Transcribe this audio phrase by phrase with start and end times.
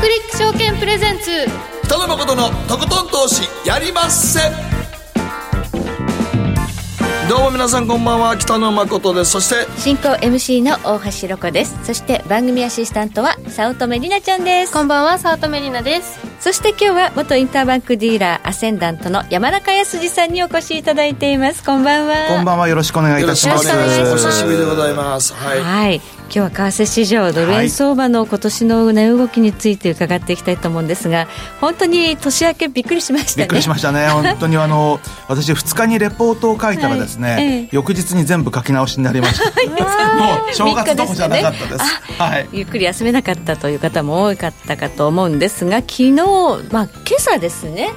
[0.00, 1.30] クリック証券プレゼンツ。
[1.84, 4.40] 北野誠のとことん投資やりまっせ。
[7.28, 9.32] どうも皆さんこんばんは北野誠です。
[9.32, 11.78] そして進行 MC の大橋ロコです。
[11.84, 14.72] そして番組アシスタントは早乙女里奈ちゃんです。
[14.72, 16.18] こんばんは早乙女里奈です。
[16.40, 21.62] そして今日は元インターバンクディーラーアセンダントの山中康さんにお越しいただいています。
[21.62, 22.14] こんばんは。
[22.36, 24.08] こんばんはよろしくお願いいたしますよろしくお願いします。
[24.08, 24.26] よろしくお願いします。
[24.26, 25.34] お久しぶりでございます。
[25.34, 31.26] はい、はい今日は為替市場ドル円相場の今年の値動きについて伺っていきたいと思うんですが
[31.60, 33.42] 本当に年明けびっくりしましたね。
[33.42, 34.06] びっくりしましたね。
[34.14, 37.44] 本当にあの私2日にレポートを書いたらですね、はい。
[37.44, 37.68] ええ。
[37.72, 39.50] 翌日に全部書き直しになりました。
[40.14, 41.84] もう正月どころじゃなかったです。
[42.16, 42.48] はい。
[42.52, 47.90] ゆっくり休めなかったという方も多かったかと思うんですが昨日、まあ、今朝ですね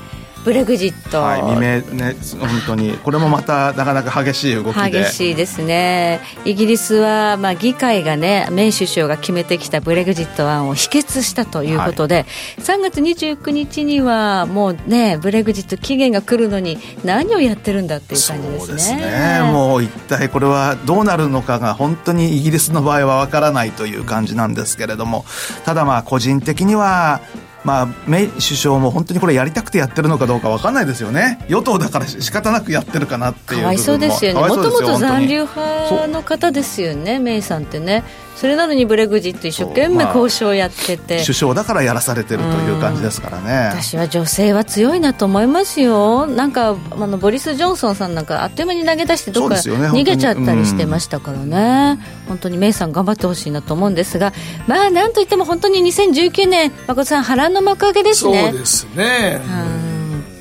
[0.43, 2.97] ブレグジット、はい、未明ね本当に。
[2.97, 5.03] これもまたなかなか激しい動きで。
[5.03, 6.21] 激しいですね。
[6.45, 12.25] イギリスは、まあ、議会がねメイ首相が決めてきたブレグジット案を否決したということで、はい、
[12.59, 18.59] 3月29日にはもうねブレグジット期限が来るのに何をやってるんだっていう感じですね。
[18.59, 19.41] そうですね。
[19.51, 25.25] もう一体これはどうなるのかが本当にイギリスの場合はわからないという感じなんですけれども。
[25.65, 27.21] ただまあ個人的には
[27.63, 31.39] まあ、メイ首相も本当にこれやりたくてやってるのかどうか分かんないですよね。
[31.47, 34.39] 与党だから仕方なくやってるかなっていうかわいそうですよね。
[34.39, 38.03] もともと残留派の方ですよねメイさんってね
[38.35, 43.69] それなのにブレグジット一生懸命交渉やってて、まあ、首相だからやらされてるという感じですからね。
[43.71, 46.25] 私は女性は強いなと思いますよ。
[46.27, 54.33] なんかあのボリス・ジョンソンさんなんかあっという間に投げ出してどっか逃げちゃったりしてましたからね、ね、本当にメイさん頑張ってほしいなと思うんですが。
[54.67, 58.49] まあなんといっても本当に2019年誠さん波乱の幕開けですね。
[58.49, 59.41] そうですね、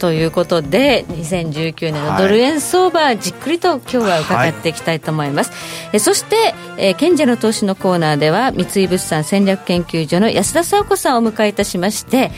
[0.02, 5.58] ということで2019年のドル円相場、はい、じっくりと今日は伺っていきたいと思います、はい、
[5.92, 12.32] えそして、えー、賢者の投資のコーナーでは三井物産戦略研究所の安田沙子さんをお迎えいたしまして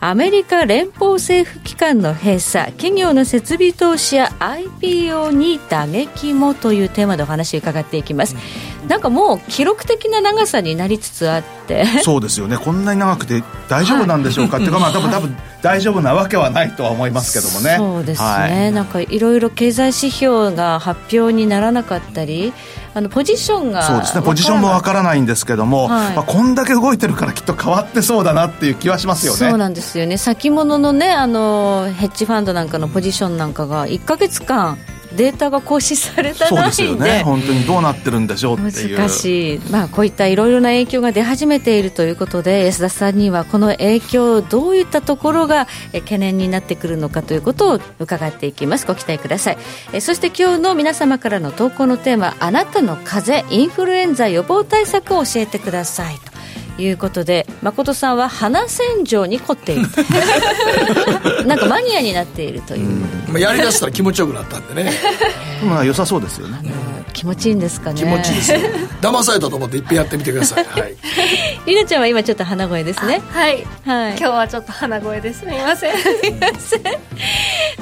[0.00, 8.36] アメリカ連邦政府機関の閉鎖企業の設備投資や IPO に打撃もというテーマでお話を伺っていきます、
[8.82, 11.84] うん、なんかもう記録的な長さになりつつあって。
[12.02, 12.56] そうですよね。
[12.56, 17.76] こんなに長くて大丈夫なんでしょうか、はい、っていうかまあ多分多分大丈夫なわけはないとは思いますけどもね。
[17.76, 22.52] そうですね、はい、なんかいろいろ経済指標が発表にならなかったり
[22.98, 24.22] あのポジションがそうですね。
[24.22, 29.38] ポジションもわからないんですけども、はい、まあ、こんだけ動いてるからきっと変わってそうだなっていう気はしますよね。
[29.38, 30.18] そうなんですよね。
[30.18, 34.78] 先物のねあのヘッジファンドなんかのポジションなんかが1か月間
[35.16, 36.72] データが更新されたないんで。
[36.72, 37.22] そうですよね。
[37.24, 38.98] 本当にどうなってるんでしょうっていう。
[38.98, 48.86] 難しい、まあ、こういったいろいろな影響が出始めているということで安田さんにはこの影響どういったところが懸念になってくるのかということを伺っていきます。
[48.86, 49.58] ご期待ください。
[49.92, 56.38] えそして今日の皆様からの投稿のテーマあなたの風邪インフルエンザ予防対策を教えてくださいと
[56.78, 59.88] いうことで誠さんは鼻洗浄に凝っている
[61.46, 62.88] なんかマニアになっているという、
[63.28, 64.92] まあ、やりだしたら気持ちよくなったんでね。
[65.64, 66.58] まあ良さそうですよね。
[67.12, 67.96] 気持ちいいんですかね。
[67.96, 68.60] 気持ちいいですよ。
[69.00, 70.94] 騙されたと思っていっぺんやってみてくださいはい。
[71.66, 73.20] りなちゃんは今ちょっと鼻声ですね。
[73.30, 75.44] はい、はい、今日はちょっと鼻声です。
[75.44, 75.98] みません。
[75.98, 76.82] すみません。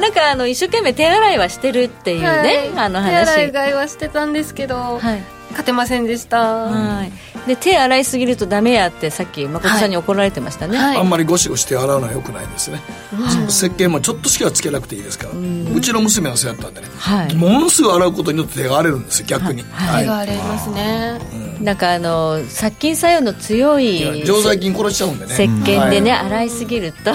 [0.01, 3.27] なんかあの一生懸命手洗いはしてるっていうね、はい、あの話。
[3.27, 6.39] 手洗い替えはしてたんですけど、はい、勝てませんでした。
[6.39, 7.13] はい。
[7.47, 12.81] で手洗いすぎるとダメやってさっき誠さんに怒られてましたね、はい、あんまりゴシゴシ手洗うのはよくないですね、
[13.13, 15.31] はい、石鹸もちょっとしかつけなくていいですから。
[15.33, 20.03] うちの娘はそうやったんでね、はい、ものすごい洗うことによって手が荒れるんですよ逆に、はい。
[20.03, 21.21] 手が荒れますね、
[21.59, 25.35] うん、なんかあの殺菌作用の強い常在菌殺しちゃうんでね。
[25.35, 27.13] 石鹸でね、洗いすぎると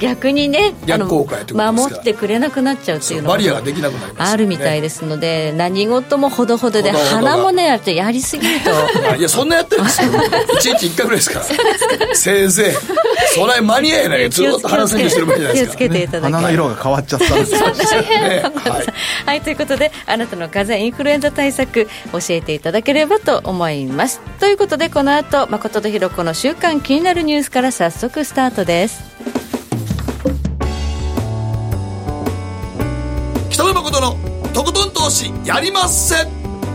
[0.00, 8.70] 逆にね逆効果あの守ってくれなくなっちゃうっていうのバリアができなくなります、あるみたいですので何事もほどほどで鼻もねやるとやりすぎると。
[9.16, 10.12] いやそんなやってるんですよ。
[10.12, 12.14] 1日1回ぐらいですから。
[12.14, 18.42] せいぜいそれ間に合えないずっと鼻洗浄してる場合じゃないですか、気をつけていただき鼻の色が変わっちゃったんですよね。
[18.54, 18.84] はい、
[19.26, 24.20] はい、ということであなたの風邪インフルエンザ対策教えていただければと思います。
[24.40, 29.00] ということでこの後誠とひろ子の週間気になるニュースから早速スタートです。
[33.50, 34.16] 北野誠の
[34.52, 36.22] とことん投資やりませ。
[36.22, 36.49] ん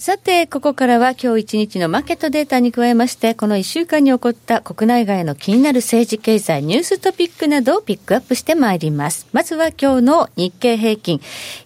[0.00, 9.28] さて、ここからは今日一日のマーケットデータに加えまして、この一週間に起こった国内外の気になる政治経済ニューストピックなどをピックアップしてまいります。
[9.34, 11.20] まずは今日の日経平均。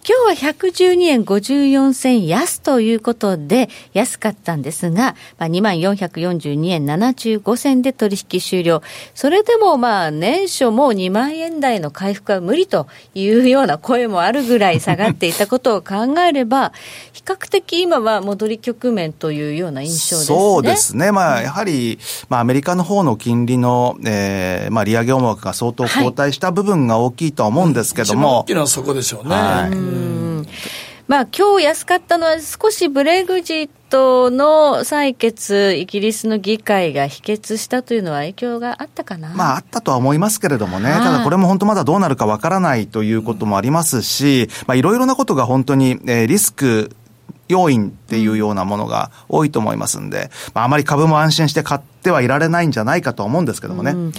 [0.05, 8.81] 今日は112円54銭安ということで、安かったんですが、まあ、2442円75銭で取引終了。
[9.13, 16.73] それでもまあ、年初も2万円台の回復は無理というような声もあるぐらい下がっていたことを考えれば、
[17.13, 20.37] 比較的今は戻り局面というような印象ですね。
[20.37, 21.11] そうですね。
[21.11, 28.27] まあ、やはり、まあ、アメリカの方の金利の、えー、まあ、利上げ思惑が相当後退した部分が大きいとは思うんですけども。
[28.27, 29.35] はい、大きなそこでしょうね。
[29.35, 30.45] はい。
[31.07, 39.29] まあ、今日安かったのは少しブレグジットの採決、イギリスの議会が否決したというのは影響があったかな？
[39.29, 40.89] まあ、あったとは思いますけれどもね。
[40.89, 46.89] ただこれも本当まだどうなるかわからないということもありますし、まあ、いろいろなことが本当に、えー、リスク、
[47.47, 53.91] 要因っていうようなものが多いと思いますんで、まあ、あまり株も安心して買ってはいられないんじゃないかと思うんですけどもね。
[53.91, 54.11] うん、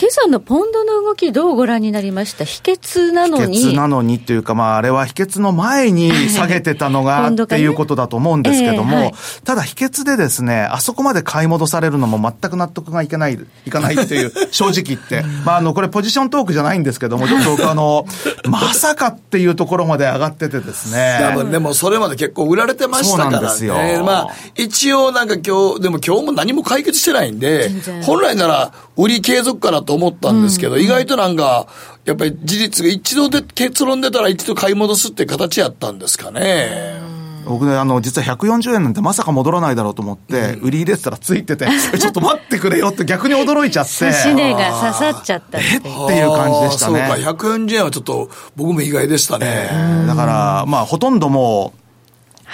[0.00, 2.44] 今朝のポンドの動き、どうご覧になりました？
[2.44, 3.58] 秘訣なのに。
[3.58, 9.14] 秘訣なのにっていうか、まあ、あれは秘訣の前に 下げてたのがっていうことだと思うんですけども、えーはい、
[9.44, 15.24] ただ秘訣でですね、あそこまで買い戻されるのも全く納得がいけない、いかないっていう、 正直言って。
[15.44, 18.06] まあ、あの、これポジショントークじゃないんですけども、 ちょっとあの、
[18.44, 21.18] まさかっていうところまで上がっててですね。
[21.20, 23.36] 多分でもそれまで結構売られてましたからね。
[23.36, 24.04] そうなんですよ。
[24.04, 27.70] まあ、一応なんか今日、でも今日も何も解決してないんで、
[28.02, 31.66] 本来なら売り継続かなと思ったんですけど、うん、意外となんか、
[32.04, 37.18] やっぱり事実が一度で結論出たら一度買い戻すって形やったんですかね。
[37.48, 41.66] 僕ね、あの、実は140円なんてまさか戻らないだろうと思って、売り入れてたらついてて、
[41.98, 44.04] ちょっと待ってくれよって逆に驚いちゃって。
[44.04, 47.06] 指値が刺さっちゃったってっていう感じでしたね。
[47.08, 49.70] そうか、140円はちょっと僕も意外でしたね。
[50.06, 51.87] だから、まあ、ほとんどもう、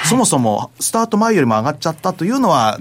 [0.02, 2.79] そもそもスタート前よりも上がっちゃったというのは、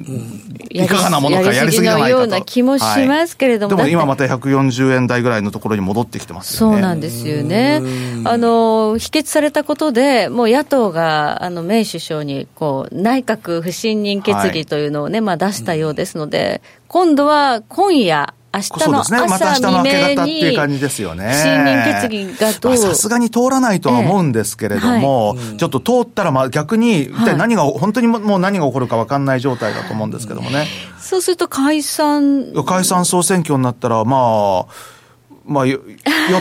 [0.70, 2.12] いかがなものかやりすぎじゃないかと。
[2.12, 6.76] ような気もしますけれども、はい、でも今また140円台ぐらいのところに戻ってきてますよね。
[6.76, 7.82] そうなんですよね。
[8.26, 21.30] あの、否決されたことで、もう野党が、あの、メイ首相に、こう、内閣不信任決議というのをね、はい、まあ出したようですので、今度は今夜、明日の朝、ね、また明日の明け方っていう感じですよね。
[21.30, 30.68] 不信任決議がどうさすがに通らないとは思うんですけれども、ええはい、ちょっと通ったらまあ逆に、一体何が、はい、本当にもう何が起こるか分かんない状態だと思うんですけどもね。
[31.00, 32.54] そうすると解散。
[32.66, 34.93] 解散総選挙になったら、まあ、
[35.46, 35.80] まあ、与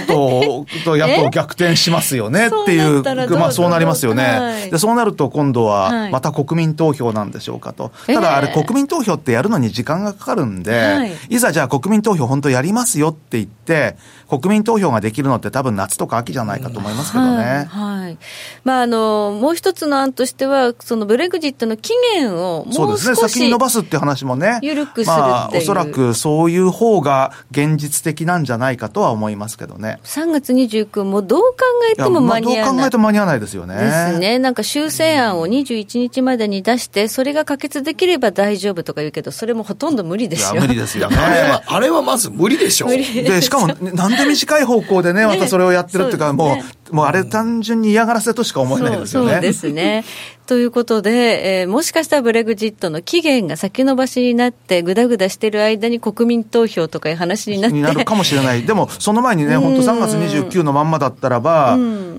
[0.06, 4.78] 党と野党逆転しますよねっていう、まあそうなりますよね、はい、で。
[4.78, 7.90] そうなると今度はまた国民投票なんでしょうかと。
[8.06, 13.96] ただあれ国民投票ってやるのに時間がかかるんで、はい、いざじゃあ国民投票本当やりますよって言って、
[14.28, 17.66] 国民投票ができるのって多分夏とか秋じゃないかと思いますけどね。
[17.68, 18.02] はい。
[18.02, 18.18] はい、
[18.64, 24.58] まああの、もう一つの案としては、そのブレグジットの期限をもうそうですね、先に伸ばすって話もね。
[24.62, 29.98] 緩くするまあ、おそらくそういう方が現実的なんじゃないかとは思いますけどね。
[30.04, 31.56] 3月29もどう考
[31.92, 32.76] えても間に合わない。
[32.76, 33.76] どう考えても間に合わないですよね。
[33.76, 34.38] ですね。
[34.38, 40.60] なんか修正案を21日までに出して、それが可決できれば大丈夫とか言うけど、それもほとんど無理ですよ。
[40.60, 41.16] 無理ですよね。
[41.18, 42.86] あれは、あれはまず無理でしょ。
[42.86, 42.90] う。
[42.90, 46.56] で、しかも、 なんで短い方向でね、またそれをやってるっていうか、もう、
[46.92, 49.32] もうあれ単純に嫌がらせとしか思えないですよね。
[49.32, 50.04] そうですね。
[50.46, 57.76] ということで、えー、もしかしたらブレグジットの期限が先延ばしになって、ぐだぐだしてる間に国民投票とかいう話になって。
[57.76, 58.64] になるかもしれない。
[58.66, 61.78] でも、その前にね、本当3月29のまんまだったらば、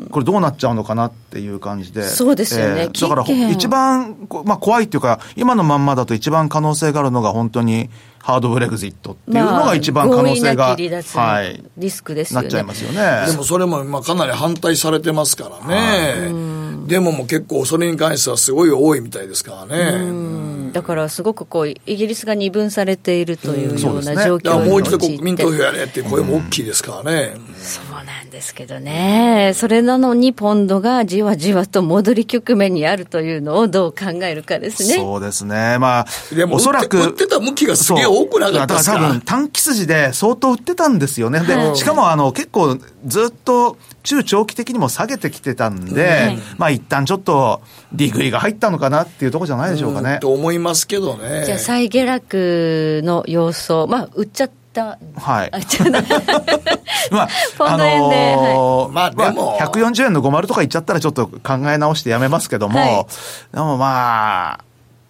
[0.09, 2.01] これどうなっちゃうのかなっていう感じで。
[2.03, 2.83] そうですよね。
[2.83, 4.15] えー、だから、一番、
[4.45, 7.89] まあ怖いっていうか、今のまんまだと一番可能性があるのが本当に、
[8.23, 12.43] ハードブレグジットっていうのが一番可能性が、はい、リスクですよね。
[12.43, 13.27] なっちゃいますよね。
[13.29, 15.75] でもそれもまあかなり反対されてますからね。
[15.75, 20.71] はいデモも結構それに関してはすごい多いみたいですからね。
[20.73, 27.35] だからすごくこう、イギリスが二分されているというような状況に、ね、もう一度国民投票やれっていう声も大きいですからね。
[27.57, 27.92] そう
[28.33, 29.53] ですけどね。
[29.55, 34.95] それなのにポンドがじわじわと戻り局面にあるというのをどう考えるかですね。
[34.95, 35.77] そうですね。
[35.77, 36.97] まあ、でもおそらく。
[36.97, 39.07] 売ってた向きがすげえ多くなかったですから。
[39.07, 41.41] 多分短期筋で相当売ってたんですよね。
[41.41, 47.61] で、しかもあの結構ずっと中長期的にも下げてきてたんで、はい、まあ一旦ちょっと
[47.93, 50.17] 利食いが入ったのかなっていうところじゃないでしょうかね。
[50.21, 51.43] と思いますけどね。
[51.45, 55.51] じゃあ再下落の様相、まあ売っちゃったはい。
[57.11, 61.39] まあ、ポンド円で、はい、まあでも、まあ、140円の50とか言っちゃったらちょっと考
[61.71, 63.05] え直してやめますけども、はい、
[63.53, 64.63] でもまあ、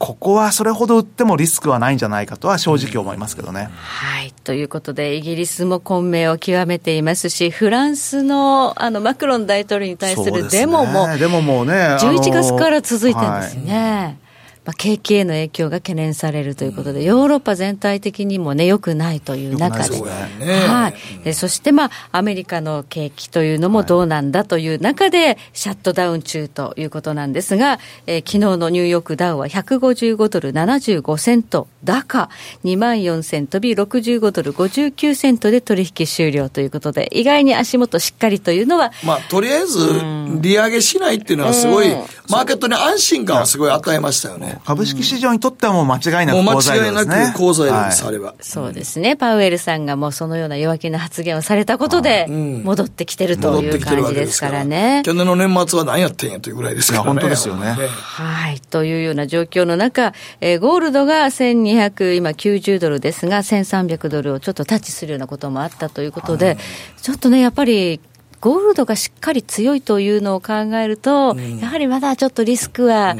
[0.03, 3.69] ここはそれほど売ってもリスクはないんじゃないかとは正直思いますけどね。
[3.71, 4.33] はい。
[4.43, 14.17] ということで、イギリスも混迷を極めていますし、フランスのあのマクロン大統領に対するデモも、ね、デモもね、11月から続いてるんですね。
[14.63, 20.93] はいまあ、景気への影響が懸念されるということで、ヨーロッパ全体的にもね、良くないという中で、は
[21.25, 32.29] い、そして、まあ、アメリカの景気というのもどうなんだという中で、シャットダウン中ということなんですが、えー、昨日のニューヨークダウは155ドル75セント高、
[32.63, 39.79] 2万4000飛び65ドル59セントで取引終了ということで、意外に足元しっかりというのは、まあ、とりあえず、
[40.39, 41.93] 利上げしないっていうのはすごい、
[42.29, 44.52] マーケットに安心感をすごい与えましたよね。
[44.65, 47.15] 株式市場にとってはもう間違いなく好材料ですね。
[47.15, 48.35] 間違いなく好材料です、あれは。
[48.41, 49.15] そうですね。
[49.15, 55.01] パウエルさんがもうそのような弱気な発言をされたことで、戻ってきてるという感じですからね。
[55.05, 57.07] 去年の年末は何やってんやというぐらいですからね。
[57.09, 57.75] 本当ですよね。
[57.87, 58.59] はい。
[58.59, 66.57] というような状況の中、えー、ゴールドが1200、今90ドルですが、1300ドルをちょっとタッチするようなこともあったということで、
[67.01, 67.99] ちょっとね、やっぱり、
[68.43, 73.15] ゴールドがしっかり強いというのを考えると、うん、やはりまだちょっとリスクは、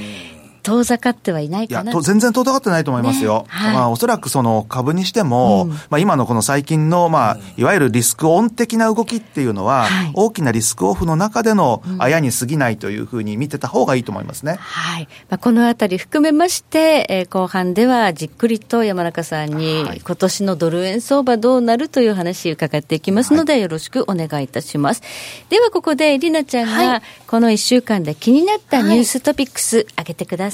[0.64, 3.44] 遠ざかってはいないかな全然遠ざかってないと思いますよ。
[3.44, 14.56] ねはい、まあ、おそらくその株にしても、うん、まあ、今のこの最近の、まあ、いわゆるリスクオン的な動きっていうのは、はい、大きなリスクオフの中でのあやに過ぎないというふうに見てた方がいいと思いますね。
[14.60, 15.08] はい。
[15.30, 25.02] まあ、このあたり含めまして、えー、後半ではじっくりと山中さんに、はい、今年のドル円相場どうなるという話伺っていきますので、よろしくお願いいたします。
[25.50, 30.53] では、ここで、りなちゃんが、この1週間で気になったニューストピックス、上げてください。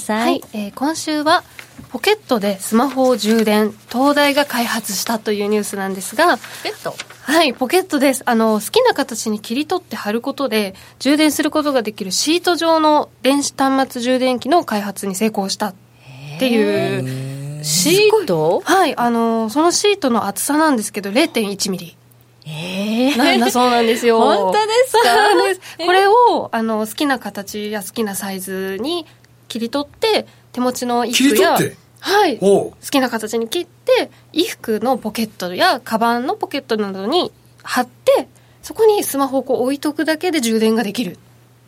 [0.52, 1.44] えー今週は
[1.90, 6.94] ポケットでスマホを充電東大が開発したというニュースなんですがポケット？
[7.22, 8.22] はいポケットです。
[8.26, 15.74] あの好きな形に切り取って貼ることで充電することができるシート状の電子端末充電器の開発に成功したっ
[16.38, 18.60] ていうシート？
[18.64, 21.96] はいあのそのシートの厚さなんですけど0.1ミリ。
[22.46, 24.18] えー、なんだそうなんですよ。
[24.20, 24.92] 本当です
[25.78, 25.84] か？
[25.86, 29.06] これを、あの、好きな形や好きなサイズに
[29.50, 31.58] 切り取って手持ちの衣服や
[32.00, 32.38] はい。
[32.38, 37.30] 好きな形に切って衣服のポケットやカバンのポケットなどに
[37.62, 38.28] 貼って
[38.62, 41.18] そこにスマホをこう置いとくだけで充電ができるっ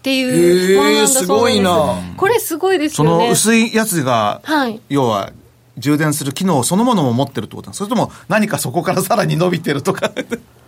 [0.03, 1.97] ていうものなんだそうです、えー、すごいな。
[2.17, 3.11] これすごいですよね。
[3.11, 5.33] その薄いやつが、はい、要は
[5.79, 10.13] 充電する機能そのものも持ってるってことなんそれとも何かそこからさらに伸びてるとか。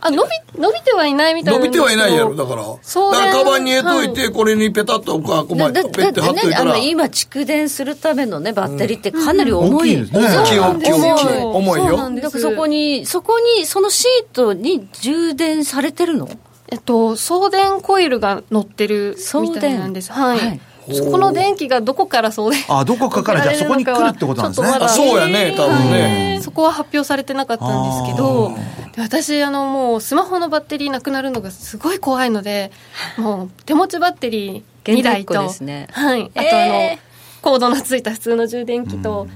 [0.00, 0.28] あ伸び
[0.60, 2.62] 伸びてはいないみたいな伸びてはいないやろだから。
[2.82, 11.36] そうだからカバンに入れといて、はい、これにペタッとこう、まあ、ペッて貼っといたら、ね、今蓄電するためのねバッテリーってかなり重い、うん、大きい大きい大きい。
[11.42, 11.96] 重いよ。
[12.20, 16.28] だからそこにそこにそのシートに充電されてるの？
[16.68, 20.12] えっと送電コイルが乗ってるみたいなんです。
[20.12, 20.60] はい、はい
[20.92, 24.68] そこの電気がどこからそうであどこかから じゃあそこに来るってことなんですね。
[24.68, 28.52] あそうやね多分ね、そこは発表されてなかったんですけど
[28.98, 32.70] 私あのもうスマホのバッテリーなくなるのがすごい怖いので
[33.16, 36.30] もう手持ちバッテリー2台と、ね、はい。
[36.34, 39.26] あとあの、えー、コードのついた普通の充電器と、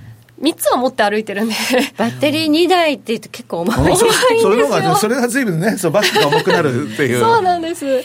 [0.43, 1.55] 3つは持って歩いてるんで。
[1.97, 3.81] バッテリー2台って言うと結構重い。
[3.83, 4.13] んですよ。
[4.43, 7.21] それがそれが随分ねそうバッグが重くなるっていう。
[7.21, 8.05] そうなんです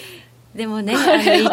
[0.55, 0.95] でもね、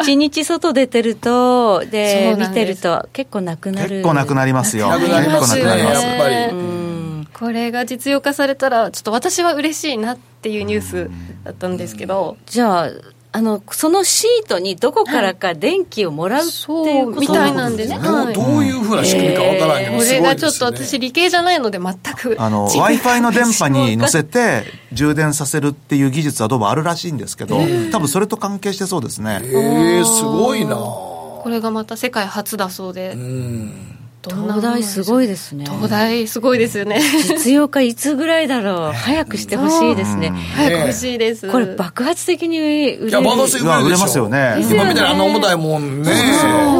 [0.01, 3.89] 一日外出てると、で、見てると、結構なくなる。
[3.89, 4.89] 結構なくなりますよ。
[4.89, 7.27] なくなりますよね、やっぱり。
[7.33, 11.09] これが実用化されたら、ちょっと私は嬉しいなっていうニュース
[11.43, 12.37] だったんですけど。
[12.45, 12.89] じゃあ、
[13.33, 27.57] あのそのシートにどこからか電気をもらうっていうことみたいなんですね、どうどういうふうな仕組みかわからないけど、これがちょっと私理系じゃないので全くあの w i f i の電波に乗せて充電させるっていう技術はどうもあるらしいんですけど
[27.91, 29.39] 多分それと関係してそうですね。
[29.43, 30.75] へえすごいな。
[30.75, 33.13] これがまた世界初だそうで。
[33.13, 35.65] うん東大すごいですね。
[35.65, 37.01] 東大すごいですよね。
[37.23, 38.91] 実用化いつぐらいだろう。
[38.95, 40.31] 早くしてほしいですね。
[40.55, 41.49] 早く欲しいです。
[41.49, 43.09] これ爆発的に売れる。
[43.09, 44.57] いや爆発的に売れますよね。
[44.69, 46.11] 今みたいなあの重たいもんね。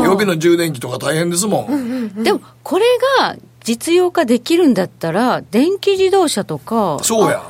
[0.04, 2.24] 予備の充電器とか大変ですもん。
[2.24, 2.86] でもこれ
[3.20, 7.44] が実用化できるんだったら電気自動車とかそうや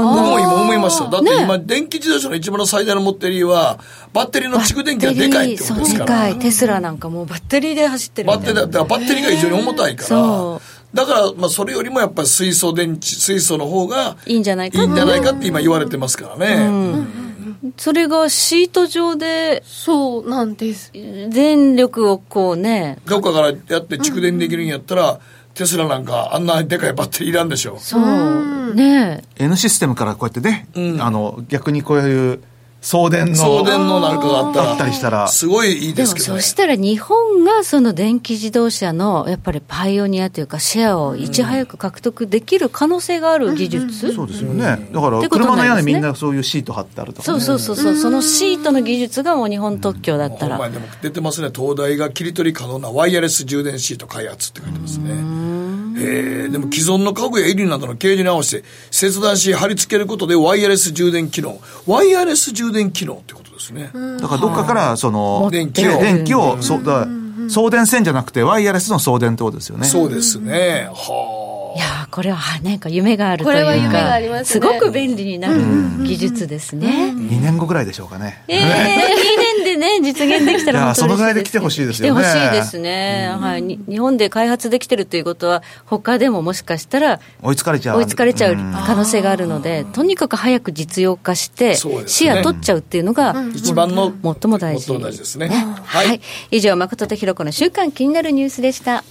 [0.00, 1.10] 僕も今思いました。
[1.10, 3.78] だって今、ね、電気自動車の一番の最大の持ってりは、
[4.12, 6.04] バッテリーの蓄電器がでかいってことですから。
[6.04, 6.38] でかい。
[6.38, 10.60] テスラなんかもうバッテリーで走ってるバッテリーだバッテリーが非常に重たいから。
[10.94, 16.66] だから、まあ、それよりもやっぱり水素電池、水素の方がいいんじゃないかいいんじゃないかって今言われてますからね。
[16.66, 17.32] うん
[17.76, 25.20] それがシート上でそうなんです電力をこうねどっかからやって蓄電できるんやったら、
[25.54, 27.78] テスラなんかあんなでかいバッテリーいらんでしょ。
[27.78, 28.74] そう。
[28.74, 32.42] ね N システムからこうやってね、うん、あの逆にこういう
[32.82, 33.36] 送電の。
[33.36, 35.28] 送電のなんかがあったったりしたら。
[35.28, 44.88] すごいいいですけど、ね、そしたら日本がその電気自動車のやっぱりパイオニアというかシェアをいち早く獲得できる可能性がある技術、うん、そうですよね。
[44.92, 47.96] だから車の屋根みんなそういうシート貼ってあるとか、ね、そうそうそうそう。
[47.96, 50.58] そのシートの技術がもう日本特許だったら。
[50.58, 51.50] うん、でも出てますね。
[51.54, 55.51] 東大が切り取り可能なワイヤレス充電シート開発って書いてますね。
[55.96, 61.60] えでも既存の家具や衣類などの形状に合わせて切断し貼り付けることでワイヤレス充電機能。
[61.86, 63.90] ワイヤレス充電機能ってことですね。
[64.20, 67.06] だからどっかからその電気を、電気を、そだ
[67.48, 69.86] 送電線じゃなくてワイヤレスの送電ってことですよね。
[69.86, 70.88] そうですね。
[70.92, 71.41] はあ。
[71.74, 75.60] いやこれはなんか夢があるというか、これは夢があります、ね、すごく便利になる
[76.04, 77.12] 技術ですね。
[77.16, 78.44] 2年後ぐらいでしょうかね。
[78.48, 82.22] ええー、2年でね、実現できたら本当そのぐらいで来てほしいですよね。
[82.22, 83.62] 来てほしいですね、はい。
[83.62, 87.98] 日本で開発できてるということは、他でももしかしたら追いつかれちゃう。
[87.98, 94.84] 追いつかれちゃう可能性があるので、とにかく早く実用化して、視野取っちゃうっていうのが、一番の最も大事。
[94.86, 95.48] 最も大事ですね。
[95.48, 96.20] はい。
[96.50, 99.04] 以上、誠とひろ子の週刊気になるニュースでした。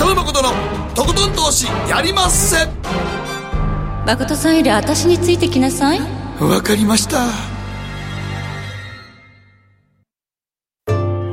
[0.00, 0.48] 北野誠の
[0.94, 2.66] とことん投資やりまっせ。
[4.06, 6.00] 誠さんより私についてきなさい。
[6.40, 7.26] わかりました。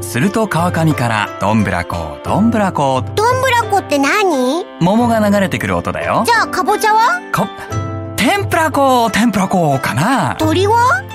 [0.03, 3.01] すると川上からどんぶらこどんぶらこ。
[3.15, 4.65] どんぶらこって何？
[4.81, 6.25] 桃が流れてくる音だよ。
[6.25, 7.21] じゃあかぼちゃは？
[7.33, 7.47] こ
[8.17, 10.35] 天ぷらこ天ぷらこかな。
[10.37, 11.05] 鳥は？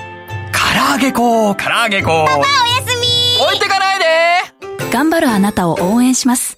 [0.51, 2.25] 唐揚げこ唐揚げこ。
[2.27, 2.47] パパおや
[2.83, 3.45] すみ。
[3.45, 4.89] 置いてかないで。
[4.91, 6.57] 頑張るあなたを応援します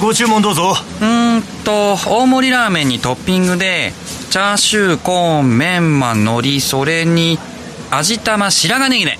[0.00, 0.74] ご注文どうぞ。
[1.00, 3.92] うーんと大盛りラーメンにトッピングで
[4.30, 7.38] チャーシューコーンメンマ海苔それに
[7.90, 9.18] 味玉白髪ネギね。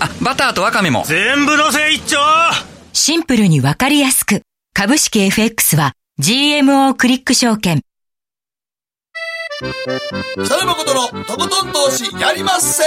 [0.00, 1.04] あバターとワカメも。
[1.06, 2.18] 全部のせ一丁。
[2.92, 4.42] シンプルにわかりやすく。
[4.74, 7.82] 株式 FX は GMO クリック証券。
[10.42, 12.82] 北野誠のとことん投資やりまっせ。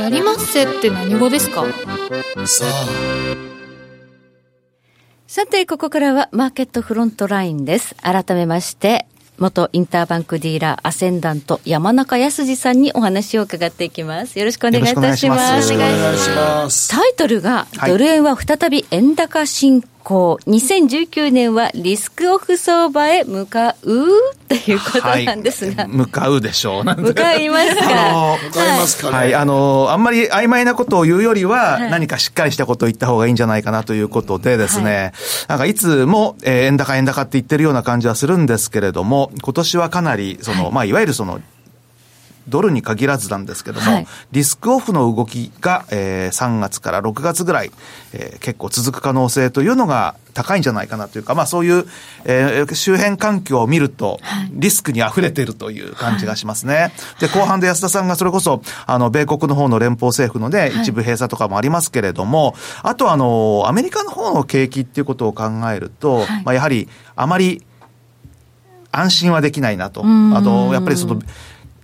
[0.00, 1.64] やりまっせって何語ですか？
[2.46, 3.53] さあ
[5.34, 7.96] さて、ここからはマーケットフロントラインです。
[7.96, 9.04] 改めまして、
[9.36, 14.38] 元インターバンクディーラーアセンダント山中康さんにお話を伺っていきます。
[14.38, 15.50] よろしくお願いいたします。
[15.50, 16.88] よろしくお願いします。
[16.88, 19.93] タイトルが、ドル円は再び円高進行。
[20.04, 24.06] 2019年はリスクオフ相場へ向かう？
[24.48, 25.84] ということなんですが。
[25.84, 26.84] はい、向かうでしょう。
[26.84, 28.36] 向かいますか？
[28.44, 29.34] 向かいますか、ね、はい。
[29.34, 35.12] あの、あんまり曖昧なことを言うよりは、はい、何かしっかりしたことを言った方がいいんじゃないかなということでですね、はい、
[35.48, 41.40] なんかいつも、えー、円高円高って言ってるような感じはするんですけれども、今年はかなり、その、まあ、いわゆるその、
[42.48, 47.70] ドルに限らずなんですけども、はい、リスクオフの動きが、えー、3月から6月ぐらい、
[48.12, 51.86] えー、結構続く可能性というのが高いんじゃないかなというか、まあそういう、
[52.24, 54.18] えー、周辺環境を見ると、
[54.50, 56.74] リスクに溢れているという感じがしますね。
[56.74, 67.64] はい、で、後半で安田さんがそれこそ、あの、米国の方の連邦政府のね、一部閉鎖とかもありますけれども、あとあの、アメリカの方の景気っていうことを考えると、はい、まあやはり、あまり、
[68.90, 70.04] 安心はできないなと。
[70.04, 71.20] あと、やっぱりその、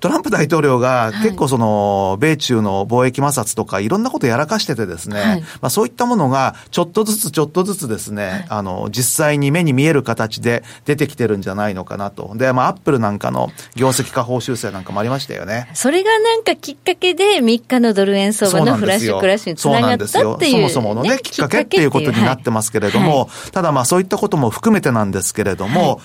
[0.01, 12.33] トランプ大統領が結構その、米中の貿易摩擦とかいろんなことやらかしててですね、はい、まあそういったものがちょっとずつちょっとずつですね、はい、あの、実際に目に見える形で出てきてるんじゃないのかなと。
[12.35, 15.69] で、まあアップルなんかの業績下方修正なんかもありましたよね。
[15.75, 26.01] それがなんかきっかけで3日のドル円相場のフラッシュクラッシュにつながったっていう、そもそものね、きっかけっていうことになってますけれども、はい、ただまあそういったことも含めてなんですけれども、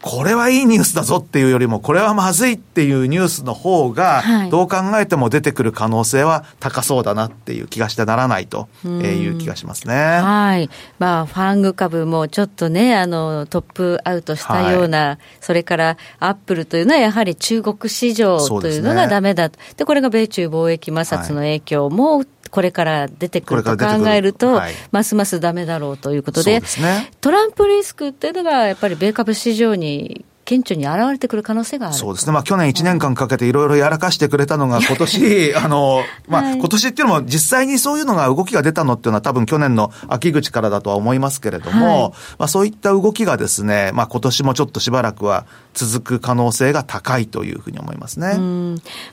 [0.00, 9.94] これはいいニュースだぞっていうよりも、これはまずいっていうニュースの方が、どう考えても出てくる可能性は高そうだなっていう気がしてならないという気がしますね。
[9.94, 10.70] はい。
[11.00, 19.58] まあ、ファング株もちょっとね、あの、トップアウトしたような、はい、それからアップルというのはやはり中国市場というのがダメだと。
[19.58, 26.62] で、ね、これが米中貿易摩擦の影響も、これから出てくると考えると、はい、ますますだめだろうということで、
[27.20, 31.96] トランプリスクっていうのが、やっぱり米株市場に顕著に現れてくる可能性がある。
[31.96, 45.44] そうですね、まあ、去年1年間かけていろいろやらかしてくれたのが、今年 あの、まあ、はい、今年っていうのも、実際にそういうのが動きが出たのっていうのは、多分去年の秋口からだとは思いますけれども、はい、まあ、そういった動きがですね、まあ、今年もちょっとしばらくは
[45.78, 48.36] 続く可能性が高いというふうに思いますね。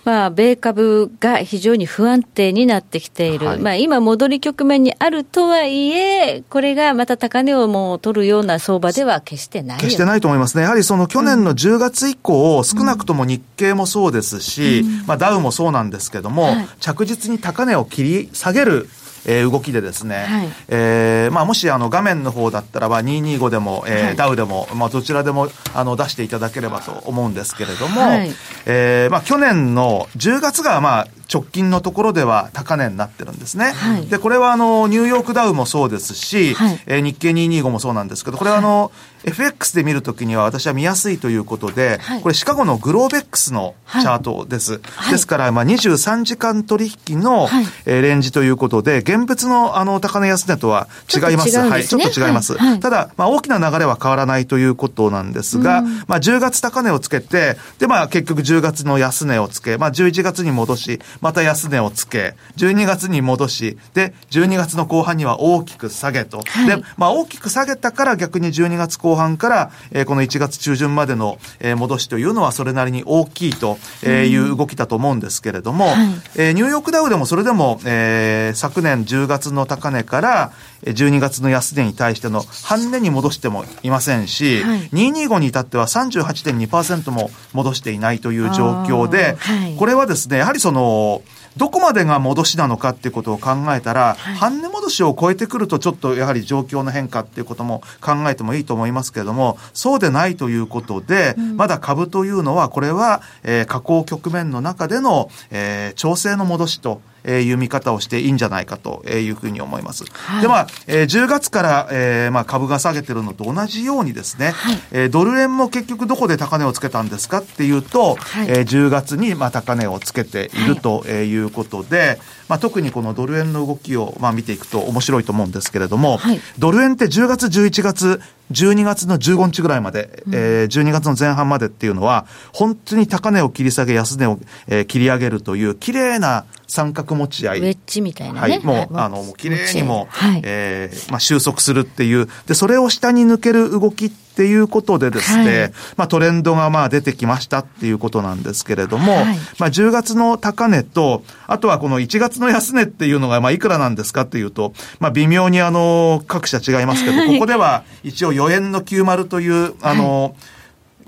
[0.03, 3.45] まあ、米株が非常に不安定になってきている。
[3.45, 10.63] はい、まあ、今戻り局面にあるとはいえ、これがまた高値をもう取るような相場では決してない決してないと思いますね。
[10.63, 18.89] やはりその去年の10月以降、うん、少なくとも日経もそうですし、うん、まあ、ダウもそうなんですけども、はい、着実に高値を切り下げる
[19.25, 28.31] えー、動きでですね、はい、えー、まあ、もしあの画面の方だったらば225でも、えー、はい、ダウでも、まあ、どちらでもあの出していただければと思うんですけれども、はい、
[28.65, 33.71] えー、まあ、去年の10月がまあ直近のところでは高値になってるんですね。
[33.71, 38.91] はい、で、これはあの、ニューヨークダウもそうですし、はい、えー、日経225もそうなんですけど、これはあの、
[39.25, 44.79] FX で見るときには私は見やすいということで、はい、これシカゴのグローベックスのチャートです。
[44.95, 51.57] はい、ですから、まあ、23時間取引の、はい、えー、レンジということで、現物のあの、高値安値とは違います。
[51.57, 52.57] はい、ちょっと違います。
[52.79, 66.43] ただ、まあ、大きな流れは変わらないということなんですが、まあ、10月高値をつけて、で、まあ、結局10月の安値をつけ、まあ、11月に戻し、また安値をつけ、12月に戻し、で、12月の後半には大きく下げと。
[66.67, 75.95] で、まあ、大きく下げたから逆に12月後半から、えー、この1月中旬までの、えー、戻しというのはそれなりに大きいという動きだと思うんですけれども、はい、
[76.37, 80.51] えー、ニューヨークダウでもそれでも、えー、昨年10月の高値から
[80.83, 91.21] 12月の安値に対しての半値に戻してもいませんし、はい、225に至っては38.2%も戻していないという状況で、はい、これはですね、やはりその、
[91.57, 110.05] どこまでが戻しなのかっていうことを考えたら、はい、半値戻しを超えてくるとちょっとやはり状況の変化っていうことも考えてもいいと思いますけれども、そうでないということで、うん、まだ株というのは、これは、えー、下降局面の中での、えー、調整の戻しと、えいう見方をしていいんじゃないかというふうに思います。
[110.11, 137.59] はい、で、まあ、えー、10月から、えー、まあ、株が下げてるのと同じようにですね、はい、えー、ドル円も結局どこで高値をつけたんですかっていうと、はい、えー、10月に、まあ、高値をつけているということで、まあ、特にこのドル円の動きを、まあ、見ていくと面白いと思うんですけれども、はい、ドル円って10月、11月、12月の15日ぐらいまで、うん、えー、12月の前半までっていうのは、本当に高値を切り下げ、安値を、えー、切り上げるという、綺麗な三角持ち合い。
[137.59, 138.39] ウェッジみたいなね。
[138.39, 149.25] はい、もう、あの、もう綺麗にも、はい、えー、まあ、収束するっていう、で、それを下に抜ける動きっていうことでですね、はい、まあ、トレンドがまあ出てきましたっていうことなんですけれども、はい、
[149.59, 160.35] まあ、10月の高値と、あとはこの1月の安値っていうのが、まあ、いくらなんですかっていうと、まあ、微妙にあの、各社違いますけど、 ここでは一応4円の90という、あの、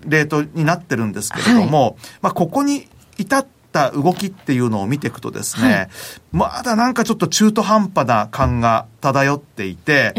[0.06, 2.88] レートになってるんですけれども、まあ、ここに
[3.18, 5.90] 至った動きっていうのを見ていくとですね、
[6.32, 10.14] まだなんかちょっと中途半端な感が漂っていて、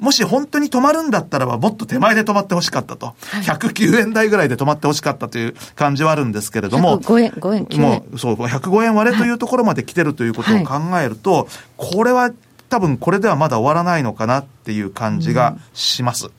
[0.00, 3.06] もし本当に止まるんだったらば、もっと手前で止まってほしかったと。
[3.06, 7.00] はい、109円台ぐらいで止まってほしかったという感じはあるんですけれども。
[7.00, 7.80] 105円、5円、円。
[7.80, 12.30] もう、そう、105円割れというところまで来てるということを考えると、はい、これは
[12.68, 16.30] 多分これではまだ終わらないのかなっていう感じがします。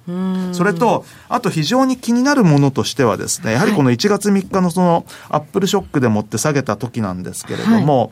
[0.52, 8.10] それと、あと非常に気になるものとしてはですね、やはりこの1月3日のそのアップルショックでもって下げた時なんですけれども、はい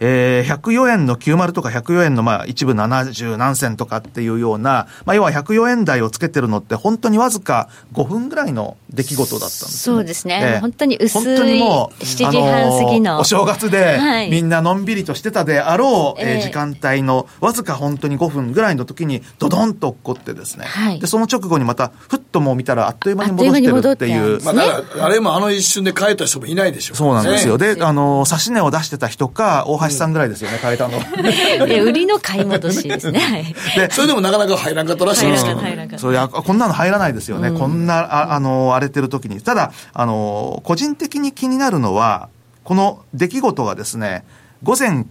[0.00, 10.40] えー、104円の90とか104円のまあ一部70何銭とかっていうような、まあ要は104円台をつけてるのって本当にわずか5分ぐらいの出来事だったんです、ね、そうですね。
[10.42, 11.24] えー、本当に薄い。
[11.24, 13.20] 本当にもう、7時半過ぎの。
[13.20, 20.66] お正月で、みんなのんびりとしてたであろう、えー、時間帯のわずか本当に5分ぐらいの時にドドンと起こってですね。
[20.66, 24.42] はい、で、その直後にまたふっともう見たらあっという間に戻してるっていう。
[24.42, 27.58] まあだから、あれもあの一瞬で変えた人もいないでしょう、そうなんですよ。
[27.58, 30.98] で、あの、指し値を出してた人か、大橋さんぐらいですよね、変えたの。
[31.64, 33.54] 売りの買い戻しですね。
[33.76, 35.58] で、それでもなかなか入らんかったらしいですよ。
[35.98, 37.50] そうや、こんなの入らないですよね。
[37.50, 39.40] こんな、ああの、荒れてる時に。
[39.40, 42.28] ただ、あの、個人的に気になるのは、
[42.64, 44.24] この出来事がですね、
[44.62, 45.06] 午前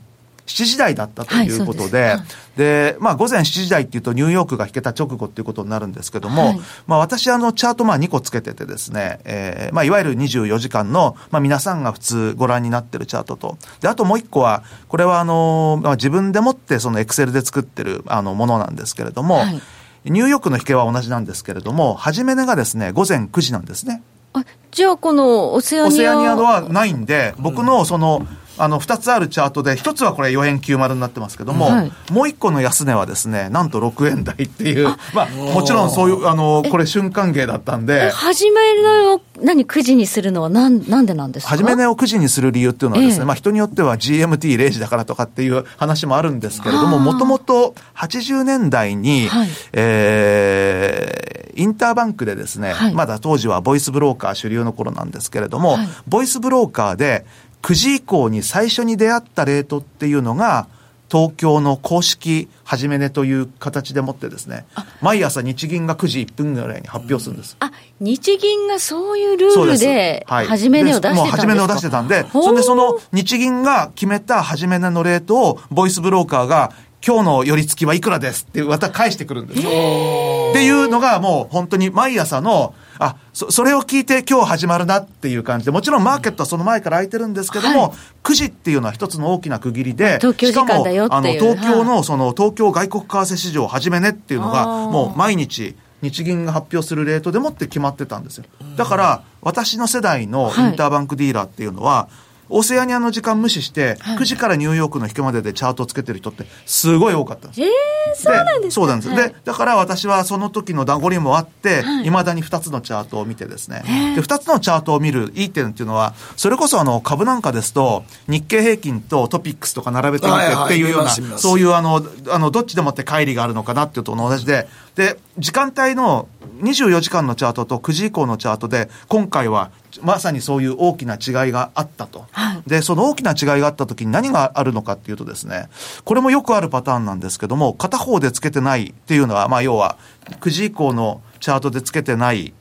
[0.46, 19.62] 7時台だったということで、はい、でで、まあ午前7時台っていうとニューヨークが引けた直後っていうことになるんですけども、はい、まあ私あのチャートまあ2個つけててですね、えー、まあいわゆる24時間の、まあ皆さんが普通ご覧になってるチャートと、で、あともう一個は、これはあの、まあ自分でもってそのエクセルで作ってるあのものなんですけれども、はい、
[20.06, 24.02] ニューヨークの引けは同じなんですけれども、初め値がですね、午前9時なんですね。
[24.34, 25.88] あ、じゃあこのオセアニア。
[25.88, 38.10] オセアニアはないんで、僕のその、うんあの、二つあるチャートで、一つはこれ4円90になってますけども、はい、もう一個の安値はですね、なんと6円台っていう、まあ、もちろんそういう、あの、これ瞬間芸だったんで。
[38.12, 41.50] 初め値を何、9時にするのはなん、なんでなんですか？
[41.50, 57.26] 初め値を9時にする理由っていうのはですね、えまあ人によっては GMT0 時だからとかっていう話もあるんですけれども、もともと80年代に、はい、えー、インターバンクでですね、はい、まだ当時はボイスブローカー主流の頃なんですけれども、はい、ボイスブローカーで
[57.66, 60.68] 9時以降に最初に出会ったレートっていうのが、
[61.12, 64.68] 東京の公式始め値という形でもってですね、
[65.02, 67.58] 毎朝日銀が9時1分ぐらいに発表するんです。
[67.60, 76.72] あ、日銀がそういうルールで、始め値を出してたんですか、はい、もう始め値を出してたんで、そんでその日銀が決めた始め値のレートを、ボイスブローカーが
[77.04, 79.70] 今日の寄り付きはいくらですってまた返してくるんですよ。
[79.70, 87.92] っていうのがもう本当に毎朝の、あ、そ、それを聞いて今日始まるなっていう感じで、もちろんマーケットはその前から空いてるんですけども、はい、
[88.24, 98.46] 9時っていうのは一つの大きな区切りで、東京時間だよあの、東京のその東京外国為替市場始めねっていうのが、もう毎日、日銀が発表するレートでもって決まってたんですよ。
[98.78, 107.62] だから、私の世代のインターバンクディーラーっていうのは、はいオセアニアの時間無視して、9時からニューヨークの引けまででチャートをつけてる人ってすごい多かったんです。
[107.62, 107.70] えー、
[108.16, 109.16] そうなんですそうなんです。
[109.16, 113.84] で、だから私はその時のダゴリもあって、い、まだに2つのチャートを見てですね。
[114.16, 126.28] で、2つのチャートを見るいい点っていうのは、それこそあの株なんかですと、日経平均とトピックスとか並べてみてっていうような、そういうあの、あの、どっちでもって乖離があるのかなっていうと同じで、で、時間帯の
[126.62, 132.26] 24時間のチャートと9時以降のチャートで、今回はまさにそういう大きな違いがあったと。
[132.32, 135.68] はい、で、その大きな違いがあった時に何があるのかっていうとですね、
[136.06, 139.98] これもよくあるパターンなんですけども、片方でつけてないっていうのは、まあ要は、
[140.40, 142.54] 9時以降のチャートでつけてない